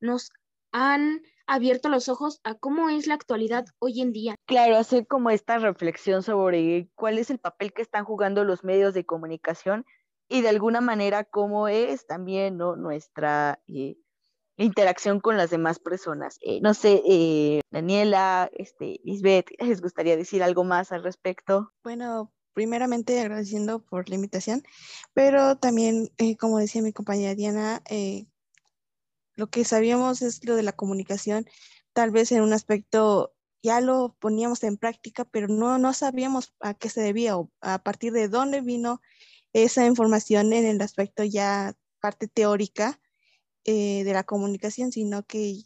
nos 0.00 0.30
han 0.72 1.22
abierto 1.46 1.88
los 1.88 2.08
ojos 2.08 2.40
a 2.44 2.54
cómo 2.54 2.88
es 2.90 3.06
la 3.06 3.14
actualidad 3.14 3.66
hoy 3.78 4.00
en 4.00 4.12
día. 4.12 4.36
Claro, 4.46 4.76
hacer 4.76 5.06
como 5.06 5.30
esta 5.30 5.58
reflexión 5.58 6.22
sobre 6.22 6.88
cuál 6.94 7.18
es 7.18 7.30
el 7.30 7.38
papel 7.38 7.72
que 7.72 7.82
están 7.82 8.04
jugando 8.04 8.44
los 8.44 8.64
medios 8.64 8.94
de 8.94 9.04
comunicación 9.04 9.84
y 10.28 10.40
de 10.40 10.48
alguna 10.48 10.80
manera 10.80 11.24
cómo 11.24 11.68
es 11.68 12.06
también 12.06 12.56
nuestra 12.56 13.60
eh, 13.68 13.96
interacción 14.56 15.20
con 15.20 15.36
las 15.36 15.50
demás 15.50 15.78
personas. 15.78 16.38
Eh, 16.40 16.60
no 16.62 16.74
sé, 16.74 17.02
eh, 17.06 17.60
Daniela, 17.70 18.50
este, 18.52 19.00
Lisbeth, 19.04 19.50
¿les 19.60 19.82
gustaría 19.82 20.16
decir 20.16 20.42
algo 20.42 20.64
más 20.64 20.92
al 20.92 21.02
respecto? 21.02 21.72
Bueno, 21.82 22.32
primeramente 22.54 23.20
agradeciendo 23.20 23.84
por 23.84 24.08
la 24.08 24.14
invitación, 24.14 24.62
pero 25.12 25.56
también, 25.56 26.08
como 26.38 26.58
decía 26.58 26.82
mi 26.82 26.92
compañera 26.92 27.34
Diana, 27.34 27.82
lo 29.36 29.48
que 29.48 29.64
sabíamos 29.64 30.22
es 30.22 30.44
lo 30.44 30.56
de 30.56 30.62
la 30.62 30.72
comunicación, 30.72 31.46
tal 31.92 32.10
vez 32.10 32.32
en 32.32 32.42
un 32.42 32.52
aspecto 32.52 33.34
ya 33.62 33.80
lo 33.80 34.14
poníamos 34.18 34.62
en 34.62 34.76
práctica, 34.76 35.24
pero 35.24 35.48
no, 35.48 35.78
no 35.78 35.94
sabíamos 35.94 36.54
a 36.60 36.74
qué 36.74 36.90
se 36.90 37.00
debía 37.00 37.38
o 37.38 37.50
a 37.62 37.78
partir 37.82 38.12
de 38.12 38.28
dónde 38.28 38.60
vino 38.60 39.00
esa 39.54 39.86
información 39.86 40.52
en 40.52 40.66
el 40.66 40.80
aspecto 40.82 41.24
ya 41.24 41.74
parte 42.00 42.28
teórica 42.28 43.00
eh, 43.64 44.04
de 44.04 44.12
la 44.12 44.24
comunicación, 44.24 44.92
sino 44.92 45.22
que 45.24 45.62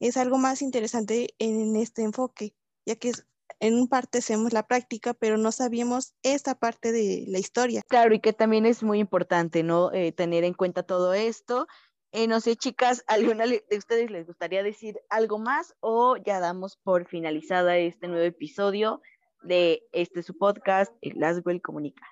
es 0.00 0.16
algo 0.16 0.38
más 0.38 0.60
interesante 0.60 1.34
en 1.38 1.76
este 1.76 2.02
enfoque, 2.02 2.56
ya 2.84 2.96
que 2.96 3.12
en 3.60 3.74
un 3.74 3.88
parte 3.88 4.18
hacemos 4.18 4.52
la 4.52 4.66
práctica, 4.66 5.14
pero 5.14 5.38
no 5.38 5.52
sabíamos 5.52 6.14
esta 6.22 6.56
parte 6.56 6.92
de 6.92 7.24
la 7.28 7.38
historia. 7.38 7.82
Claro, 7.88 8.14
y 8.14 8.20
que 8.20 8.32
también 8.32 8.66
es 8.66 8.82
muy 8.82 8.98
importante, 8.98 9.62
¿no? 9.62 9.92
Eh, 9.92 10.12
tener 10.12 10.44
en 10.44 10.54
cuenta 10.54 10.82
todo 10.82 11.14
esto 11.14 11.68
eh, 12.16 12.26
no 12.28 12.40
sé, 12.40 12.56
chicas, 12.56 13.04
¿alguna 13.08 13.44
de 13.44 13.62
ustedes 13.76 14.10
les 14.10 14.26
gustaría 14.26 14.62
decir 14.62 14.98
algo 15.10 15.38
más 15.38 15.74
o 15.80 16.16
ya 16.16 16.40
damos 16.40 16.78
por 16.78 17.06
finalizada 17.06 17.76
este 17.76 18.08
nuevo 18.08 18.24
episodio 18.24 19.02
de 19.42 19.82
este 19.92 20.22
su 20.22 20.34
podcast, 20.38 20.94
Laswell 21.02 21.60
Comunica? 21.60 22.06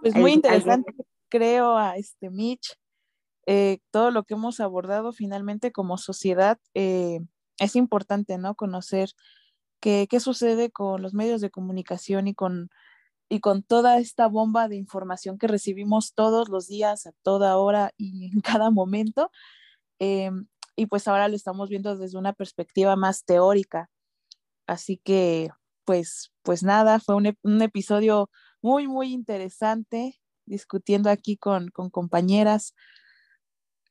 Pues 0.00 0.16
muy 0.16 0.32
interesante, 0.32 0.92
creo, 1.28 1.76
a 1.76 1.96
este 1.96 2.28
Mitch, 2.28 2.76
eh, 3.46 3.78
todo 3.92 4.10
lo 4.10 4.24
que 4.24 4.34
hemos 4.34 4.58
abordado 4.58 5.12
finalmente 5.12 5.70
como 5.70 5.96
sociedad, 5.96 6.58
eh, 6.74 7.20
es 7.60 7.76
importante, 7.76 8.36
¿no? 8.36 8.56
Conocer 8.56 9.10
qué, 9.78 10.08
qué 10.10 10.18
sucede 10.18 10.72
con 10.72 11.02
los 11.02 11.14
medios 11.14 11.40
de 11.40 11.50
comunicación 11.50 12.26
y 12.26 12.34
con 12.34 12.68
y 13.32 13.40
con 13.40 13.62
toda 13.62 13.98
esta 13.98 14.26
bomba 14.28 14.68
de 14.68 14.76
información 14.76 15.38
que 15.38 15.46
recibimos 15.46 16.12
todos 16.12 16.50
los 16.50 16.68
días, 16.68 17.06
a 17.06 17.12
toda 17.22 17.56
hora 17.56 17.94
y 17.96 18.26
en 18.30 18.42
cada 18.42 18.70
momento. 18.70 19.30
Eh, 20.00 20.30
y 20.76 20.84
pues 20.84 21.08
ahora 21.08 21.28
lo 21.28 21.34
estamos 21.34 21.70
viendo 21.70 21.96
desde 21.96 22.18
una 22.18 22.34
perspectiva 22.34 22.94
más 22.94 23.24
teórica. 23.24 23.88
Así 24.66 24.98
que, 24.98 25.48
pues, 25.86 26.30
pues 26.42 26.62
nada, 26.62 27.00
fue 27.00 27.14
un, 27.14 27.62
episodio 27.62 28.28
muy, 28.60 28.86
muy 28.86 29.14
interesante 29.14 30.20
discutiendo 30.44 31.08
aquí 31.08 31.38
con, 31.38 31.68
con 31.68 31.88
compañeras 31.88 32.74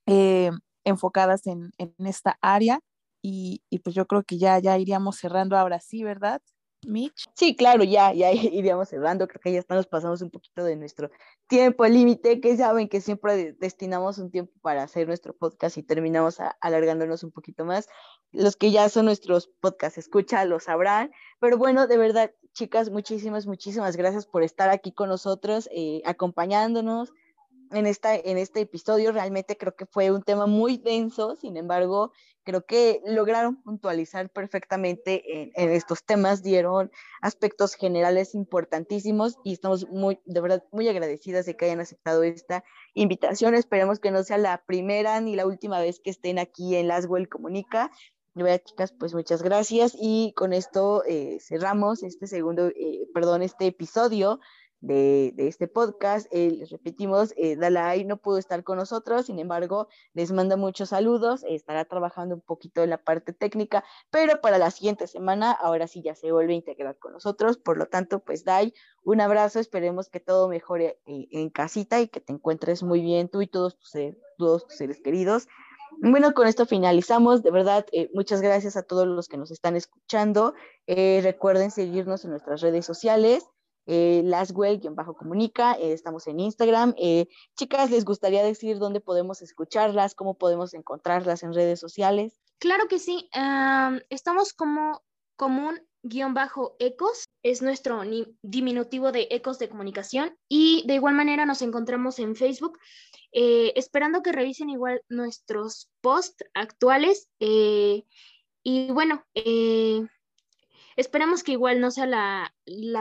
eh, 0.06 0.52
enfocadas 0.84 1.48
en, 1.48 1.72
en, 1.80 1.96
esta 2.06 2.38
área. 2.42 2.80
Y, 3.24 3.64
y, 3.72 3.80
pues 3.80 3.96
yo 3.96 4.06
creo 4.06 4.22
que 4.22 4.38
ya, 4.38 4.60
ya 4.60 4.78
iríamos 4.78 5.18
cerrando 5.18 5.58
ahora 5.58 5.80
sí, 5.80 6.04
¿verdad? 6.04 6.44
Mitch. 6.86 7.26
Sí, 7.34 7.56
claro, 7.56 7.84
ya, 7.84 8.14
ya 8.14 8.32
iríamos 8.32 8.90
cerrando, 8.90 9.28
creo 9.28 9.42
que 9.42 9.52
ya 9.52 9.64
nos 9.70 9.88
pasamos 9.88 10.22
un 10.22 10.30
poquito 10.30 10.64
de 10.64 10.76
nuestro 10.76 11.10
tiempo 11.48 11.86
límite, 11.86 12.42
que 12.42 12.58
saben 12.58 12.90
que 12.90 13.02
siempre 13.02 13.54
destinamos 13.54 14.18
un 14.18 14.32
tiempo 14.32 14.54
para 14.62 14.84
hacer 14.84 15.08
nuestro 15.08 15.34
podcast 15.34 15.78
y 15.78 15.84
terminamos 15.84 16.40
alargándonos 16.60 17.24
un 17.24 17.32
poquito 17.32 17.66
más. 17.66 17.88
Los 18.32 18.56
que 18.56 18.72
ya 18.72 18.90
son 18.90 19.06
nuestros 19.06 19.48
podcast 19.48 19.98
escucha 19.98 20.46
lo 20.46 20.60
sabrán, 20.60 21.12
pero 21.40 21.58
bueno, 21.58 21.88
de 21.88 21.98
verdad, 21.98 22.32
chicas, 22.54 22.90
muchísimas, 22.90 23.48
muchísimas 23.48 23.96
gracias 23.98 24.26
por 24.26 24.44
estar 24.44 24.70
aquí 24.70 24.92
con 24.92 25.10
nosotros, 25.10 25.70
eh, 25.72 26.02
acompañándonos, 26.06 27.14
en, 27.72 27.86
esta, 27.86 28.16
en 28.16 28.38
este 28.38 28.62
episodio. 28.62 29.12
Realmente 29.12 29.58
creo 29.58 29.76
que 29.76 29.86
fue 29.86 30.12
un 30.12 30.24
tema 30.24 30.46
muy 30.46 30.78
denso, 30.78 31.36
sin 31.36 31.58
embargo, 31.58 32.12
creo 32.44 32.66
que 32.66 33.02
lograron 33.06 33.62
puntualizar 33.62 34.30
perfectamente 34.30 35.42
en, 35.42 35.52
en, 35.56 35.72
estos 35.72 36.04
temas, 36.04 36.44
dieron 36.44 36.92
aspectos 37.22 37.76
generales 37.76 38.34
importantísimos 38.36 39.38
y 39.44 39.54
estamos 39.54 39.88
muy, 39.90 40.20
de 40.26 40.42
verdad, 40.42 40.64
muy 40.72 40.88
agradecidas 40.88 41.46
de 41.46 41.56
que 41.56 41.66
hayan 41.66 41.80
aceptado 41.80 42.24
esta 42.24 42.64
invitación. 42.94 43.56
Esperemos 43.56 44.00
que 44.00 44.12
no 44.12 44.24
sea 44.24 44.38
la 44.38 44.64
primera 44.66 45.20
ni 45.22 45.36
la 45.36 45.46
última 45.46 45.80
vez 45.80 46.00
que 46.00 46.10
estén 46.10 46.40
aquí 46.40 46.76
en 46.76 46.88
Laswell 46.88 47.30
Comunica. 47.30 47.92
De 48.34 48.44
verdad, 48.44 48.62
chicas, 48.64 48.94
pues 48.98 49.14
muchas 49.14 49.44
gracias 49.44 49.94
y 50.00 50.32
con 50.38 50.54
esto 50.54 51.04
eh, 51.06 51.38
cerramos 51.42 52.02
este 52.02 52.28
segundo, 52.28 52.68
eh, 52.68 53.06
perdón, 53.14 53.42
este 53.42 53.68
episodio 53.68 54.40
de, 54.82 55.34
este 55.38 55.68
podcast. 55.68 56.28
Eh, 56.32 56.52
les 56.52 56.70
repetimos, 56.70 57.34
eh, 57.38 57.56
Dalai 57.56 58.04
no 58.04 58.18
pudo 58.18 58.38
estar 58.38 58.64
con 58.64 58.78
nosotros, 58.78 59.28
sin 59.28 59.40
embargo, 59.40 59.88
les 60.14 60.32
manda 60.32 60.58
muchos 60.58 60.90
saludos, 60.90 61.46
estará 61.48 61.86
trabajando 61.86 62.36
un 62.36 62.42
poquito 62.42 62.84
en 62.84 62.90
la 62.90 62.98
parte 62.98 63.32
técnica, 63.32 63.84
pero 64.10 64.42
para 64.42 64.58
la 64.58 64.72
siguiente 64.72 65.08
semana, 65.08 65.52
ahora 65.52 65.88
sí 65.88 66.02
ya 66.02 66.16
se 66.16 66.32
vuelve 66.32 66.54
a 66.54 66.58
integrar 66.58 66.98
con 66.98 67.14
nosotros. 67.14 67.58
Por 67.58 67.78
lo 67.78 67.86
tanto, 67.86 68.20
pues 68.20 68.44
Dai, 68.44 68.74
un 69.04 69.22
abrazo, 69.22 69.60
esperemos 69.60 70.10
que 70.10 70.20
todo 70.20 70.50
mejore 70.50 71.00
eh, 71.06 71.28
en 71.32 71.50
casita 71.50 72.02
y 72.02 72.08
que 72.08 72.20
te 72.20 72.34
encuentres 72.34 72.84
muy 72.84 73.02
bien 73.02 73.30
tú 73.30 73.42
y 73.42 73.48
todos 73.48 73.78
tus, 73.78 73.94
todos 74.38 74.68
tus 74.68 74.76
seres 74.76 75.00
queridos. 75.02 75.48
Bueno, 76.00 76.34
con 76.34 76.48
esto 76.48 76.66
finalizamos. 76.66 77.44
De 77.44 77.52
verdad, 77.52 77.86
muchas 78.14 78.42
gracias 78.42 78.78
a 78.78 78.84
todos 78.84 79.06
los 79.06 79.28
que 79.28 79.38
nos 79.38 79.52
están 79.52 79.76
escuchando. 79.76 80.54
Recuerden 80.88 81.70
seguirnos 81.70 82.24
en 82.24 82.32
nuestras 82.32 82.62
redes 82.62 82.86
sociales 82.86 83.46
eh, 83.86 84.24
bajo 84.92 85.16
comunica 85.16 85.74
eh, 85.74 85.94
estamos 85.94 86.28
en 86.28 86.40
Instagram. 86.40 86.94
Eh, 86.98 87.28
chicas, 87.58 87.92
¿les 87.92 88.06
gustaría 88.06 88.44
decir 88.44 88.78
dónde 88.78 89.02
podemos 89.02 89.42
escucharlas, 89.42 90.16
cómo 90.16 90.38
podemos 90.38 90.74
encontrarlas 90.74 91.44
en 91.44 91.54
redes 91.54 91.80
sociales? 91.80 92.40
Claro 92.60 92.88
que 92.88 93.00
sí, 93.00 93.28
estamos 94.10 94.54
como 94.54 95.02
común 95.36 95.80
guion 96.04 96.34
bajo 96.34 96.76
ecos, 96.80 97.26
es 97.44 97.62
nuestro 97.62 98.02
diminutivo 98.44 99.12
de 99.12 99.28
ecos 99.32 99.60
de 99.60 99.70
comunicación 99.70 100.38
y 100.48 100.84
de 100.88 100.96
igual 100.96 101.16
manera 101.16 101.46
nos 101.46 101.62
encontramos 101.62 102.20
en 102.20 102.36
Facebook, 102.36 102.78
eh, 103.32 103.74
esperando 103.76 104.22
que 104.22 104.32
revisen 104.32 104.70
igual 104.70 105.02
nuestros 105.10 105.90
posts 106.02 106.46
actuales 106.54 107.30
y 108.64 108.92
bueno, 108.92 109.24
Esperamos 111.02 111.42
que 111.42 111.54
igual 111.54 111.82
no 111.82 111.90
sea 111.90 112.06
la, 112.06 112.54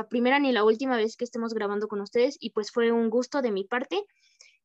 primera 0.09 0.39
ni 0.39 0.53
la 0.53 0.65
última 0.65 0.97
vez 0.97 1.19
que 1.19 1.25
estemos 1.27 1.53
grabando 1.53 1.87
con 1.87 2.01
ustedes 2.01 2.39
y 2.41 2.49
pues 2.49 2.71
fue 2.73 2.91
un 2.93 3.11
gusto 3.11 3.43
de 3.43 3.53
mi 3.53 3.65
parte. 3.65 4.07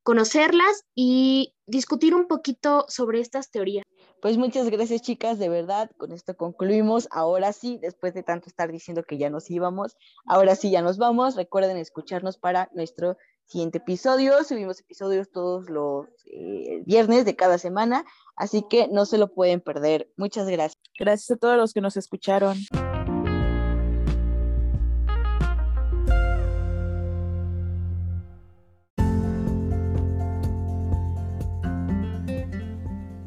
conocerlas 0.04 0.86
y 0.94 1.54
discutir 1.66 2.16
un 2.16 2.28
poquito 2.28 2.86
sobre 2.88 3.20
estas 3.20 3.52
teorías. 3.52 3.84
Pues 4.22 4.38
muchas 4.38 4.70
gracias 4.70 5.02
chicas, 5.02 5.38
de 5.38 5.50
verdad, 5.50 5.92
con 5.98 6.14
esto 6.14 6.38
concluimos. 6.38 7.10
Ahora 7.12 7.52
sí, 7.52 7.78
después 7.82 8.14
de 8.14 8.24
tanto 8.24 8.48
estar 8.48 8.72
diciendo 8.72 9.04
que 9.04 9.18
ya 9.18 9.30
nos 9.30 9.52
íbamos, 9.52 9.98
ahora 10.26 10.56
sí 10.56 10.72
ya 10.72 10.82
nos 10.82 10.98
vamos. 10.98 11.36
Recuerden 11.36 11.76
escucharnos 11.76 12.38
para 12.38 12.70
nuestro 12.74 13.18
siguiente 13.48 13.80
episodio. 13.80 14.46
Subimos 14.46 14.80
episodios 14.80 15.30
todos 15.30 15.70
los 15.70 16.08
eh, 16.28 16.84
viernes 16.86 17.26
de 17.26 17.36
cada 17.36 17.58
semana, 17.58 18.06
así 18.38 18.64
que 18.70 18.88
no 18.88 19.06
se 19.06 19.18
lo 19.18 19.34
pueden 19.34 19.60
perder. 19.60 20.10
Muchas 20.16 20.48
gracias. 20.48 20.82
Gracias 20.98 21.32
a 21.32 21.38
todos 21.38 21.58
los 21.58 21.74
que 21.74 21.82
nos 21.82 21.98
escucharon. 21.98 22.58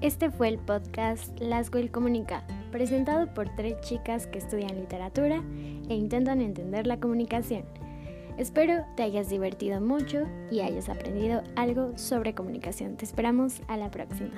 Este 0.08 0.30
fue 0.30 0.48
el 0.48 0.58
podcast 0.58 1.38
Laswell 1.38 1.90
Comunica, 1.90 2.42
presentado 2.72 3.26
por 3.34 3.54
tres 3.54 3.78
chicas 3.82 4.26
que 4.26 4.38
estudian 4.38 4.74
literatura 4.74 5.42
e 5.90 5.94
intentan 5.94 6.40
entender 6.40 6.86
la 6.86 6.98
comunicación. 6.98 7.64
Espero 8.38 8.86
te 8.96 9.02
hayas 9.02 9.28
divertido 9.28 9.82
mucho 9.82 10.22
y 10.50 10.60
hayas 10.60 10.88
aprendido 10.88 11.42
algo 11.56 11.92
sobre 11.98 12.34
comunicación. 12.34 12.96
Te 12.96 13.04
esperamos 13.04 13.60
a 13.68 13.76
la 13.76 13.90
próxima. 13.90 14.32